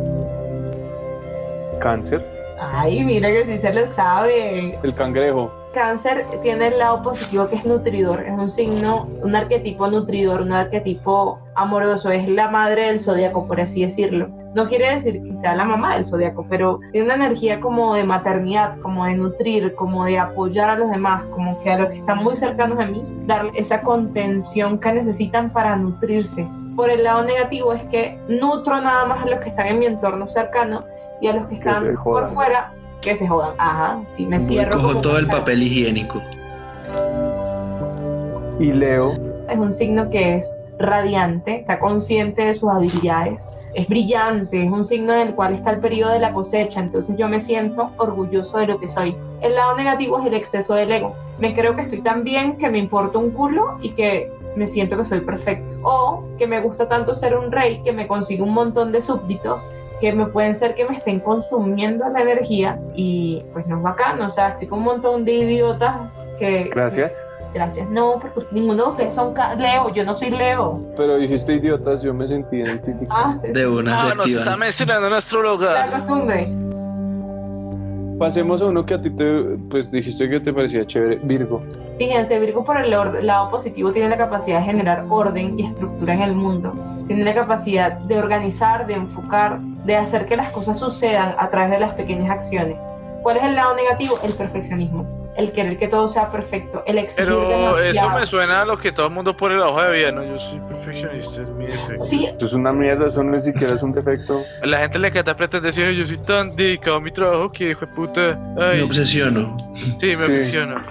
[1.80, 2.24] Cáncer,
[2.60, 4.78] Ay, mira que sí se lo sabe.
[4.82, 5.50] el cangrejo.
[5.72, 10.52] Cáncer tiene el lado positivo que es nutridor, es un signo, un arquetipo nutridor, un
[10.52, 14.28] arquetipo amoroso, es la madre del zodiaco, por así decirlo.
[14.54, 18.02] No quiere decir que sea la mamá del zodiaco, pero tiene una energía como de
[18.02, 21.96] maternidad, como de nutrir, como de apoyar a los demás, como que a los que
[21.96, 26.48] están muy cercanos a mí, darle esa contención que necesitan para nutrirse.
[26.74, 29.86] Por el lado negativo es que nutro nada más a los que están en mi
[29.86, 30.84] entorno cercano
[31.20, 33.54] y a los que están por fuera que se jodan.
[33.58, 34.76] Ajá, sí, me cierro.
[34.76, 36.22] Cojo como todo el papel higiénico.
[38.58, 39.14] Y Leo,
[39.48, 44.84] Es un signo que es radiante, está consciente de sus habilidades, es brillante, es un
[44.84, 48.58] signo en el cual está el periodo de la cosecha, entonces yo me siento orgulloso
[48.58, 49.16] de lo que soy.
[49.40, 51.14] El lado negativo es el exceso del ego.
[51.38, 54.96] Me creo que estoy tan bien que me importa un culo y que me siento
[54.96, 55.74] que soy perfecto.
[55.82, 59.66] O que me gusta tanto ser un rey que me consigo un montón de súbditos
[60.00, 64.26] que me pueden ser que me estén consumiendo la energía y pues no es bacano,
[64.26, 65.94] o sea, estoy con un montón de idiotas
[66.38, 66.70] que...
[66.74, 67.22] gracias.
[67.52, 67.90] Gracias.
[67.90, 70.80] No, porque ninguno de ustedes son Leo, yo no soy Leo.
[70.96, 73.12] Pero dijiste idiotas, yo me sentí identificado.
[73.30, 73.48] Ah, sí.
[73.48, 75.90] De una se Ah, nos está mencionando nuestro La lugar.
[75.90, 76.48] costumbre.
[78.20, 79.24] Pasemos a uno que a ti te,
[79.68, 81.60] pues dijiste que te parecía chévere, Virgo.
[82.00, 86.22] Fíjense, Virgo por el lado positivo tiene la capacidad de generar orden y estructura en
[86.22, 86.72] el mundo.
[87.06, 91.70] Tiene la capacidad de organizar, de enfocar, de hacer que las cosas sucedan a través
[91.72, 92.82] de las pequeñas acciones.
[93.22, 94.18] ¿Cuál es el lado negativo?
[94.22, 95.20] El perfeccionismo.
[95.36, 98.18] el querer que todo sea perfecto, el exigir Pero eso demasiado.
[98.18, 100.24] me suena a lo que todo el mundo pone la hoja de vida, ¿no?
[100.24, 102.02] Yo soy perfeccionista, es mi defecto.
[102.04, 104.42] Sí, Eso es una mierda, eso no ni siquiera es un defecto.
[104.62, 107.70] A la gente le encanta pretender decir, yo soy tan dedicado a mi trabajo que,
[107.70, 109.56] hijo de puta, Me ay, obsesiono.
[109.98, 110.32] sí, me Sí.
[110.32, 110.82] aficiono.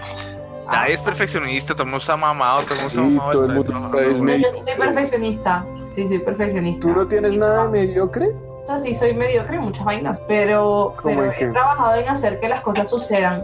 [0.72, 3.32] Nadie es perfeccionista, todo el mundo está mamado, todo el mundo está Sí, mamado.
[3.32, 5.66] todo el mundo yo soy perfeccionista.
[5.92, 6.82] Sí, soy perfeccionista.
[6.88, 8.28] ¿Tú no tienes nada de mediocre?
[8.64, 11.48] O sea, sí, soy mediocre en muchas vainas, pero, ¿Cómo pero en he qué?
[11.48, 13.44] trabajado en hacer que las cosas sucedan.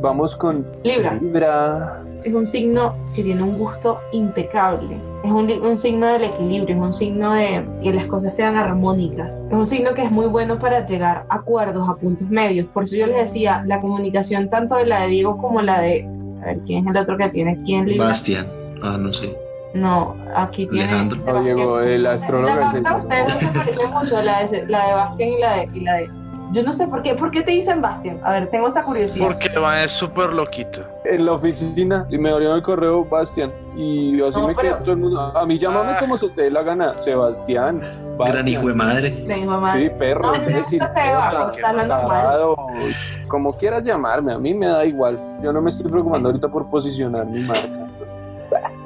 [0.00, 1.14] Vamos con Libra.
[1.14, 2.02] Libra.
[2.24, 4.96] es un signo que tiene un gusto impecable.
[5.24, 9.42] Es un, un signo del equilibrio, es un signo de que las cosas sean armónicas.
[9.48, 12.66] Es un signo que es muy bueno para llegar a acuerdos, a puntos medios.
[12.74, 16.08] Por eso yo les decía, la comunicación tanto de la de Diego como la de...
[16.42, 17.62] A ver, ¿quién es el otro que tiene?
[17.64, 18.06] ¿Quién Libra?
[18.06, 18.48] Bastian.
[18.82, 19.36] Ah, no sé.
[19.74, 20.86] No, aquí tiene...
[20.88, 21.18] Alejandro.
[21.24, 21.42] No.
[21.44, 25.38] Diego, el astrólogo La ustedes no se parecen mucho, la de, la de Bastian y
[25.38, 26.21] la de, y la de...
[26.52, 28.20] Yo no sé por qué, ¿por qué te dicen Bastian?
[28.22, 29.26] A ver, tengo esa curiosidad.
[29.26, 30.82] Porque Iván es súper loquito.
[31.04, 34.76] En la oficina y me abrieron el correo Bastian y así No, me quedó pero-
[34.84, 35.20] todo el mundo.
[35.20, 35.96] A mí llámame Ah.
[35.98, 37.00] como se te dé la gana.
[37.00, 37.80] Sebastián.
[38.18, 39.10] Gran hijo de madre.
[39.26, 41.52] Le dijo, mamá, Sí, perro, No, gusta Seba,
[43.28, 45.18] Como quieras llamarme, a mí me da igual.
[45.42, 47.68] Yo no me estoy preocupando ahorita por posicionar mi marca.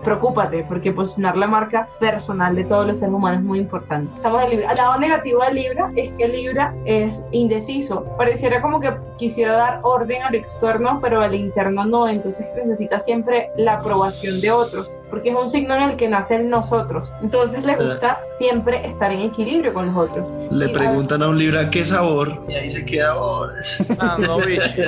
[0.06, 4.10] Preocúpate, porque posicionar la marca personal de todos los seres humanos es muy importante.
[4.16, 4.70] Estamos en Libra.
[4.70, 8.04] El lado negativo de Libra es que Libra es indeciso.
[8.16, 12.08] Pareciera como que quisiera dar orden al externo, pero al interno no.
[12.08, 16.36] Entonces necesita siempre la aprobación de otros, porque es un signo en el que nace
[16.36, 17.12] el nosotros.
[17.20, 20.24] Entonces le gusta siempre estar en equilibrio con los otros.
[20.52, 23.84] Le Y- preguntan a un libra qué sabor y ahí se queda horas.
[23.98, 24.82] Ah, no, bicho.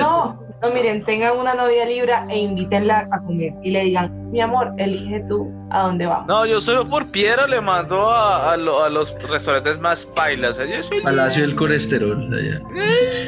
[0.61, 4.73] No, miren, tengan una novia Libra e invítenla a comer y le digan, mi amor,
[4.77, 6.27] elige tú a dónde vamos.
[6.27, 10.57] No, yo solo por piedra le mando a, a lo- a los restaurantes más pailas.
[10.57, 12.29] Yo soy Palacio del colesterol.
[12.33, 12.59] allá.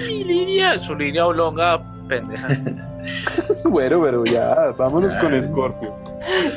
[0.08, 2.48] mi línea, su línea oblonga, pendeja.
[3.64, 5.42] Bueno, pero ya, vámonos con Ah.
[5.42, 5.96] Scorpio.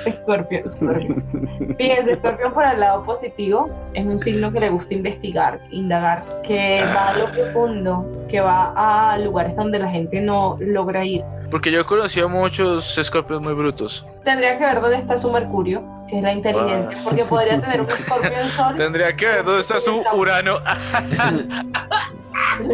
[0.05, 1.17] Escorpio, Escorpio.
[1.79, 6.83] Fíjense, Escorpio por el lado positivo es un signo que le gusta investigar, indagar, que
[6.95, 8.73] va a lo profundo, que va
[9.13, 11.23] a lugares donde la gente no logra ir.
[11.51, 14.05] Porque yo he conocido muchos escorpios muy brutos.
[14.25, 17.89] Tendría que ver dónde está su Mercurio, que es la inteligencia, porque podría tener un
[17.91, 18.75] Escorpio en Sol.
[18.75, 20.57] Tendría que ver dónde está su Urano.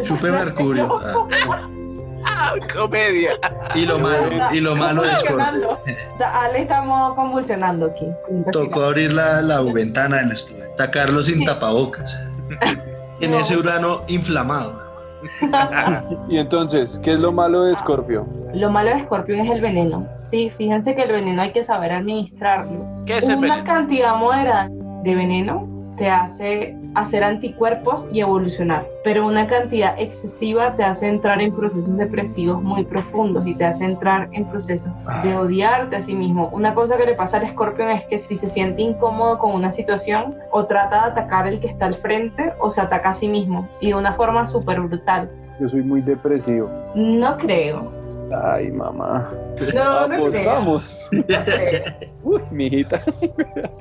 [0.05, 0.99] Chupe Mercurio.
[1.03, 1.69] Ah,
[2.25, 3.33] Ah, comedia.
[3.75, 5.37] Y lo malo, y lo malo de Scorpio.
[5.37, 5.79] Convulsionando.
[6.13, 8.07] O sea, Ale está modo convulsionando aquí.
[8.53, 10.65] Tocó abrir la, la ventana del estudio.
[10.77, 12.17] Sacarlo sin tapabocas.
[13.21, 14.81] En ese urano inflamado.
[16.29, 18.27] Y entonces, ¿qué es lo malo de Scorpio?
[18.55, 20.07] Lo malo de Escorpio es el veneno.
[20.25, 22.87] Sí, fíjense que el veneno hay que saber administrarlo.
[23.05, 23.65] ¿Qué es el Una veneno?
[23.65, 24.69] cantidad moderada
[25.03, 25.69] de veneno
[25.99, 31.97] te hace hacer anticuerpos y evolucionar, pero una cantidad excesiva te hace entrar en procesos
[31.97, 36.49] depresivos muy profundos y te hace entrar en procesos de odiarte a sí mismo.
[36.53, 39.73] Una cosa que le pasa al escorpión es que si se siente incómodo con una
[39.73, 43.29] situación o trata de atacar el que está al frente o se ataca a sí
[43.29, 45.31] mismo y de una forma súper brutal.
[45.61, 46.71] Yo soy muy depresivo.
[46.95, 48.00] No creo.
[48.33, 49.33] Ay, mamá.
[49.75, 49.83] No.
[50.01, 51.09] Apostamos.
[51.13, 51.23] No.
[52.23, 53.01] Uy, mijita.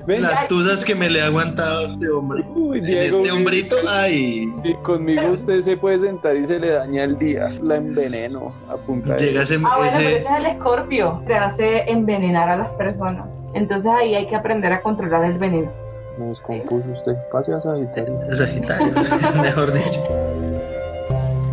[0.07, 0.21] Ven.
[0.23, 2.43] Las tusas que me le ha aguantado a este hombre.
[2.55, 3.17] Uy, Diego.
[3.17, 4.47] este hombrito, ay.
[4.63, 7.49] Y conmigo usted se puede sentar y se le daña el día.
[7.61, 11.21] La enveneno a punta de- Llega ese, Ah, bueno, pero ese- ese es el escorpio.
[11.27, 13.27] Te hace envenenar a las personas.
[13.53, 15.71] Entonces ahí hay que aprender a controlar el veneno.
[16.17, 17.15] Me descompuso usted.
[17.31, 18.19] Pase a Sagitario.
[18.35, 18.93] Sagitario,
[19.41, 20.03] mejor dicho.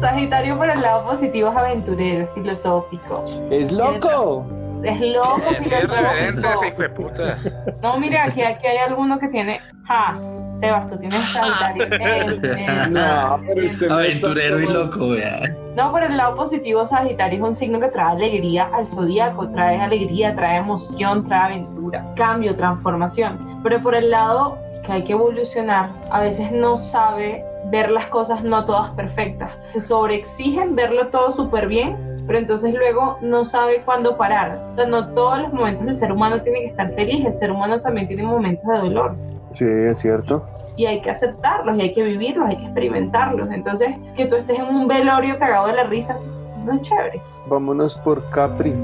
[0.00, 3.24] Sagitario por el lado positivo es aventurero, es filosófico.
[3.50, 4.46] ¡Es loco!
[4.82, 6.82] Es loco, Sí, es reverente ese hijo filosófico.
[6.82, 7.38] de puta.
[7.82, 9.60] No, mira, aquí, aquí hay alguno que tiene.
[9.86, 10.18] Ja,
[10.56, 11.84] Sebas, tú tienes Sagitario.
[11.84, 15.42] en- en- No, pero usted Aventurero y loco, vea.
[15.74, 19.80] No, por el lado positivo, Sagitario es un signo que trae alegría al zodíaco, trae
[19.80, 23.38] alegría, trae emoción, trae aventura, cambio, transformación.
[23.62, 28.42] Pero por el lado que hay que evolucionar, a veces no sabe ver las cosas
[28.44, 29.50] no todas perfectas.
[29.70, 31.96] Se sobreexigen verlo todo súper bien,
[32.26, 34.58] pero entonces luego no sabe cuándo parar.
[34.70, 37.50] O sea, no todos los momentos del ser humano tiene que estar feliz, el ser
[37.50, 39.14] humano también tiene momentos de dolor
[39.52, 40.44] Sí, es cierto.
[40.76, 43.50] y hay que aceptarlos y hay que vivirlos, hay que experimentarlos.
[43.50, 46.16] Entonces, que tú estés en un velorio cagado de la risa,
[46.64, 47.20] no es chévere.
[47.48, 48.74] Vámonos por Capri.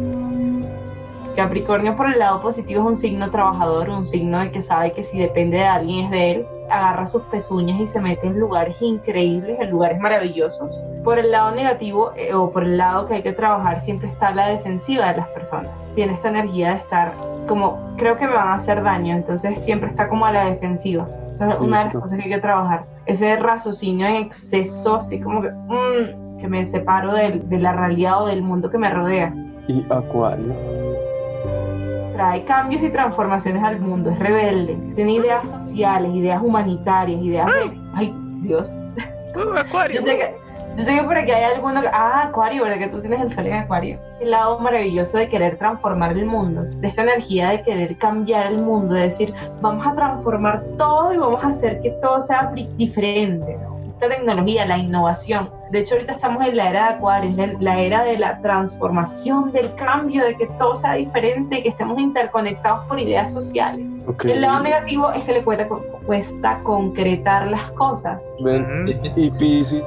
[1.37, 5.03] Capricornio por el lado positivo es un signo trabajador, un signo de que sabe que
[5.03, 8.81] si depende de alguien es de él, agarra sus pezuñas y se mete en lugares
[8.81, 10.79] increíbles, en lugares maravillosos.
[11.05, 14.31] Por el lado negativo eh, o por el lado que hay que trabajar siempre está
[14.33, 15.71] la defensiva de las personas.
[15.95, 17.13] Tiene esta energía de estar
[17.49, 21.09] como, creo que me van a hacer daño, entonces siempre está como a la defensiva.
[21.33, 22.85] Eso es una de las cosas que hay que trabajar.
[23.07, 28.23] Ese raciocinio en exceso, así como que, "Mm, que me separo del- de, la realidad
[28.23, 29.35] o del mundo que me rodea.
[29.69, 30.55] Y Acuario.
[32.23, 37.77] Trae cambios y transformaciones al mundo, es rebelde, tiene ideas sociales, ideas humanitarias, ideas de...
[37.95, 38.71] Ay, Dios.
[39.35, 39.99] Uh, acuario.
[39.99, 40.37] Yo sé que,
[40.77, 41.89] yo sé que por aquí hay alguno que...
[41.89, 43.99] Ah, Acuario, ¿verdad que tú tienes el sol en Acuario?
[44.21, 48.59] El lado maravilloso de querer transformar el mundo, de esta energía de querer cambiar el
[48.59, 53.57] mundo, de decir, vamos a transformar todo y vamos a hacer que todo sea diferente.
[53.63, 53.79] ¿no?
[53.91, 55.51] Esta tecnología, la innovación.
[55.73, 58.39] De hecho, ahorita estamos en la era de Acuario, es la- la era de la
[58.41, 63.87] transformación, del cambio, de que todo sea diferente, que estemos interconectados por ideas sociales.
[64.07, 64.27] Ok.
[64.27, 65.67] El lado negativo es que le cuesta,
[66.07, 68.31] cuesta concretar las cosas.
[69.17, 69.83] Y Piscis.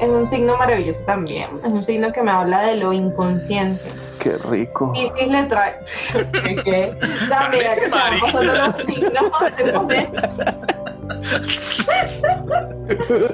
[0.00, 1.50] Es un signo maravilloso también.
[1.62, 3.82] Es un signo que me habla de lo inconsciente.
[4.18, 4.92] Qué rico.
[4.92, 5.74] Piscis le trae.
[6.32, 6.56] ¿Qué?
[6.64, 6.96] ¿Qué?
[7.02, 10.08] O sea, mira que estamos los signos de poder.
[10.08, 10.79] ¿Se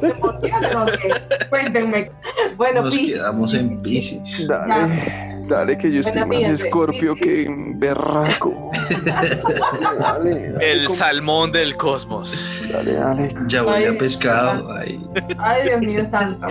[0.03, 1.11] emocionan o qué?
[1.51, 2.11] Cuéntenme.
[2.57, 3.15] Bueno, Nos Piscis.
[3.15, 4.49] quedamos en Pisces.
[4.49, 7.47] Dale, dale, que yo estoy Bueno, más fíjense, escorpio que
[7.77, 8.71] berraco.
[9.05, 12.33] Dale, dale, El como- salmón del cosmos.
[12.73, 13.29] Dale, dale.
[13.49, 14.73] Ya huele Ay, a pescado.
[14.73, 15.01] Ay,
[15.39, 16.47] Ay, Dios mío santo.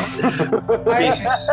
[0.84, 1.52] Bueno, Pisces.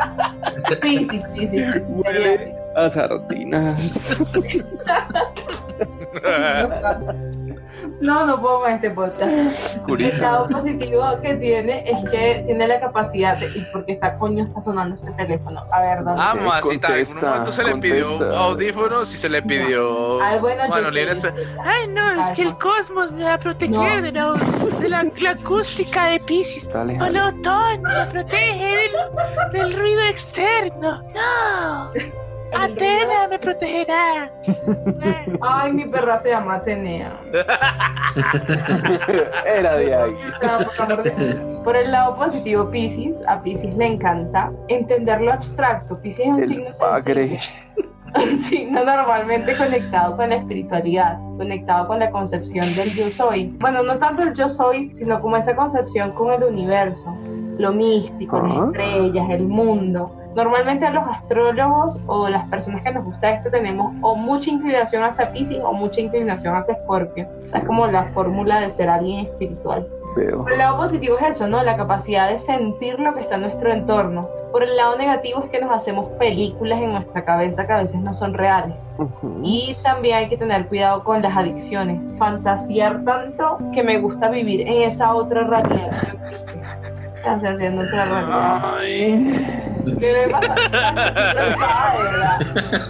[0.80, 1.66] Piscis, Piscis.
[1.88, 4.24] Huele a sardinas.
[8.02, 9.32] No, no puedo con este podcast.
[9.88, 13.46] El lado positivo que tiene es que tiene la capacidad de.
[13.56, 15.64] ¿Y por qué está coño está sonando este teléfono?
[15.70, 16.20] A ver, ¿dónde?
[16.22, 20.20] Ah, Sí, mamacita, en contesta, momento se le pidió audífonos y se le pidió.
[20.20, 21.32] Ay, bueno, Bueno, yo sé.
[21.64, 24.02] Ay, no, es que el cosmos me va a proteger No.
[24.02, 24.32] de, la,
[24.80, 26.68] de la, la acústica de Pisces.
[26.72, 27.20] Dale, dale.
[27.32, 31.02] Plutón me protege del, del ruido externo.
[31.14, 31.90] No,
[32.54, 34.30] Atena me protegerá.
[35.40, 37.12] Ay, mi perra se llama Atenea.
[39.46, 40.14] Era de ahí.
[40.34, 40.66] O sea,
[41.64, 45.98] por el lado positivo, Pisces, a Pisces le encanta entender lo abstracto.
[46.00, 47.28] Pisces es un signo El bagre.
[47.28, 47.42] sencillo.
[48.14, 53.46] Un signo normalmente conectado con la espiritualidad, conectado con la concepción del yo soy.
[53.58, 57.06] Bueno, no tanto el yo soy, sino como esa concepción con el universo,
[57.56, 60.14] lo místico, las estrellas, el mundo.
[60.34, 65.32] Normalmente los astrólogos o las personas que nos gusta esto tenemos o mucha inclinación hacia
[65.32, 67.28] Pisces o mucha inclinación hacia Escorpio.
[67.44, 69.86] O sea, es como la fórmula de ser alguien espiritual.
[70.16, 70.42] Veo.
[70.42, 71.62] Por el lado positivo es eso, ¿no?
[71.62, 74.28] La capacidad de sentir lo que está en nuestro entorno.
[74.50, 78.00] Por el lado negativo es que nos hacemos películas en nuestra cabeza que a veces
[78.00, 78.86] no son reales.
[79.42, 82.04] Y también hay que tener cuidado con las adicciones.
[82.18, 85.90] Fantasear tanto que me gusta vivir en esa otra realidad.
[86.02, 86.91] que no existe.
[87.22, 87.84] Estás haciendo.
[87.94, 89.46] Ay.
[90.00, 90.56] ¿Qué le pasa?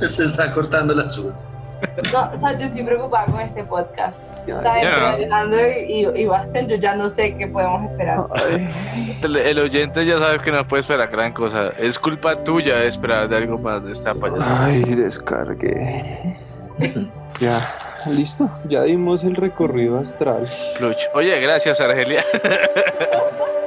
[0.11, 1.35] Se está cortando la azul.
[2.11, 4.23] No, o sea, yo estoy preocupada con este podcast.
[4.51, 8.25] O sea, entre Alejandro y, y, y Bastian, yo ya no sé qué podemos esperar.
[9.23, 11.69] El, el oyente ya sabe que no puede esperar gran cosa.
[11.79, 14.65] Es culpa tuya esperar de algo más de esta payasada.
[14.65, 16.39] Ay, descargué.
[17.39, 17.69] Ya,
[18.07, 18.49] listo.
[18.71, 20.45] Ya dimos el recorrido astral.
[20.79, 21.03] Pluch.
[21.13, 22.25] Oye, gracias, Argelia.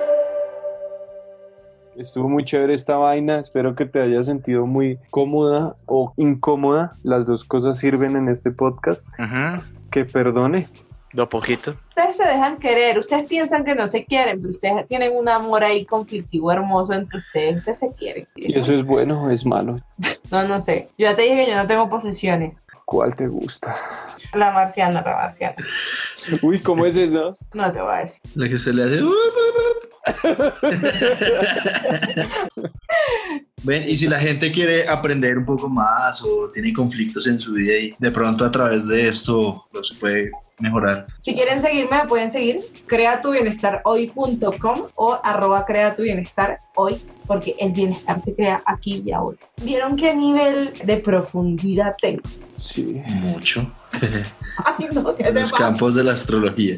[1.97, 3.39] Estuvo muy chévere esta vaina.
[3.39, 6.97] Espero que te hayas sentido muy cómoda o incómoda.
[7.03, 9.07] Las dos cosas sirven en este podcast.
[9.19, 9.63] Ujú.
[9.91, 10.67] Que perdone.
[11.13, 11.75] Do poquito.
[11.89, 15.63] Ustedes se dejan querer, ustedes piensan que no se quieren, pero ustedes tienen un amor
[15.63, 18.27] ahí conflictivo hermoso entre ustedes, ustedes se quieren.
[18.35, 19.79] Y eso es bueno o es malo.
[20.31, 20.89] No, no sé.
[20.97, 22.63] Yo ya te dije que yo no tengo posesiones.
[22.83, 23.75] ¿Cuál te gusta?
[24.33, 25.55] La marciana, la marciana.
[26.41, 27.37] Uy, ¿cómo es eso?
[27.53, 28.21] No te voy a decir.
[28.33, 29.03] La que se le hace.
[33.63, 37.53] Ven, y si la gente quiere aprender un poco más o tiene conflictos en su
[37.53, 41.07] vida y de pronto a través de esto lo se puede mejorar.
[41.21, 46.97] Si quieren seguirme, me pueden seguir creatubienestarhoy.com o arroba crea tu bienestar hoy,
[47.27, 49.37] porque el bienestar se crea aquí y ahora.
[49.61, 52.21] ¿Vieron qué nivel de profundidad tengo?
[52.57, 53.01] Sí.
[53.07, 53.69] Mucho.
[54.57, 56.77] Ay, no, ¿qué te Los campos de la astrología.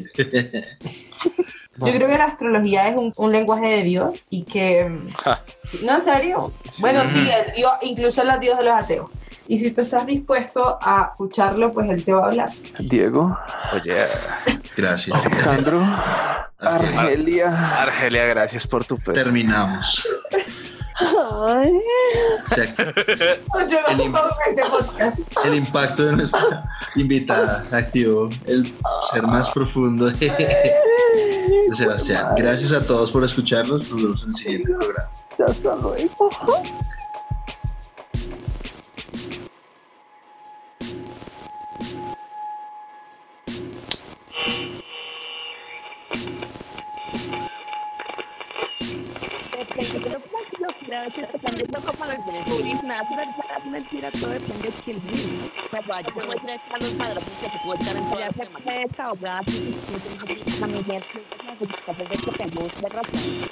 [1.80, 4.90] Yo creo que la astrología es un, un lenguaje de Dios y que...
[5.22, 5.42] Ja.
[5.84, 6.52] No, en serio.
[6.68, 6.80] Sí.
[6.80, 9.10] Bueno, sí, el Dios, incluso el Dios de los ateos.
[9.50, 12.50] Y si tú estás dispuesto a escucharlo, pues él te va a hablar.
[12.80, 13.36] Diego,
[13.72, 13.94] Oye,
[14.76, 15.24] Gracias.
[15.24, 15.82] Alejandro,
[16.58, 17.80] Argelia.
[17.82, 19.14] Argelia, gracias por tu peso.
[19.14, 20.06] Terminamos.
[21.00, 21.48] O
[22.54, 28.74] sea, El con este el impacto de nuestra invitada activó el
[29.12, 32.34] ser más profundo de, de Sebastián.
[32.36, 33.90] Gracias a todos por escucharnos.
[33.92, 35.10] Nos vemos en el siguiente programa.
[35.46, 35.96] Hasta luego.
[50.88, 55.50] Claro que esto también no como los descubrir verdad, mentira, todo depende de quién vive.
[55.70, 58.34] Papá, yo voy a creer a los madratos que te pueden estar en todo el
[58.34, 58.60] tema.
[58.64, 59.76] Ya se desahogar, si
[60.26, 63.50] quieres, la mujer que me gusta, pues de que te gusta, Rafael.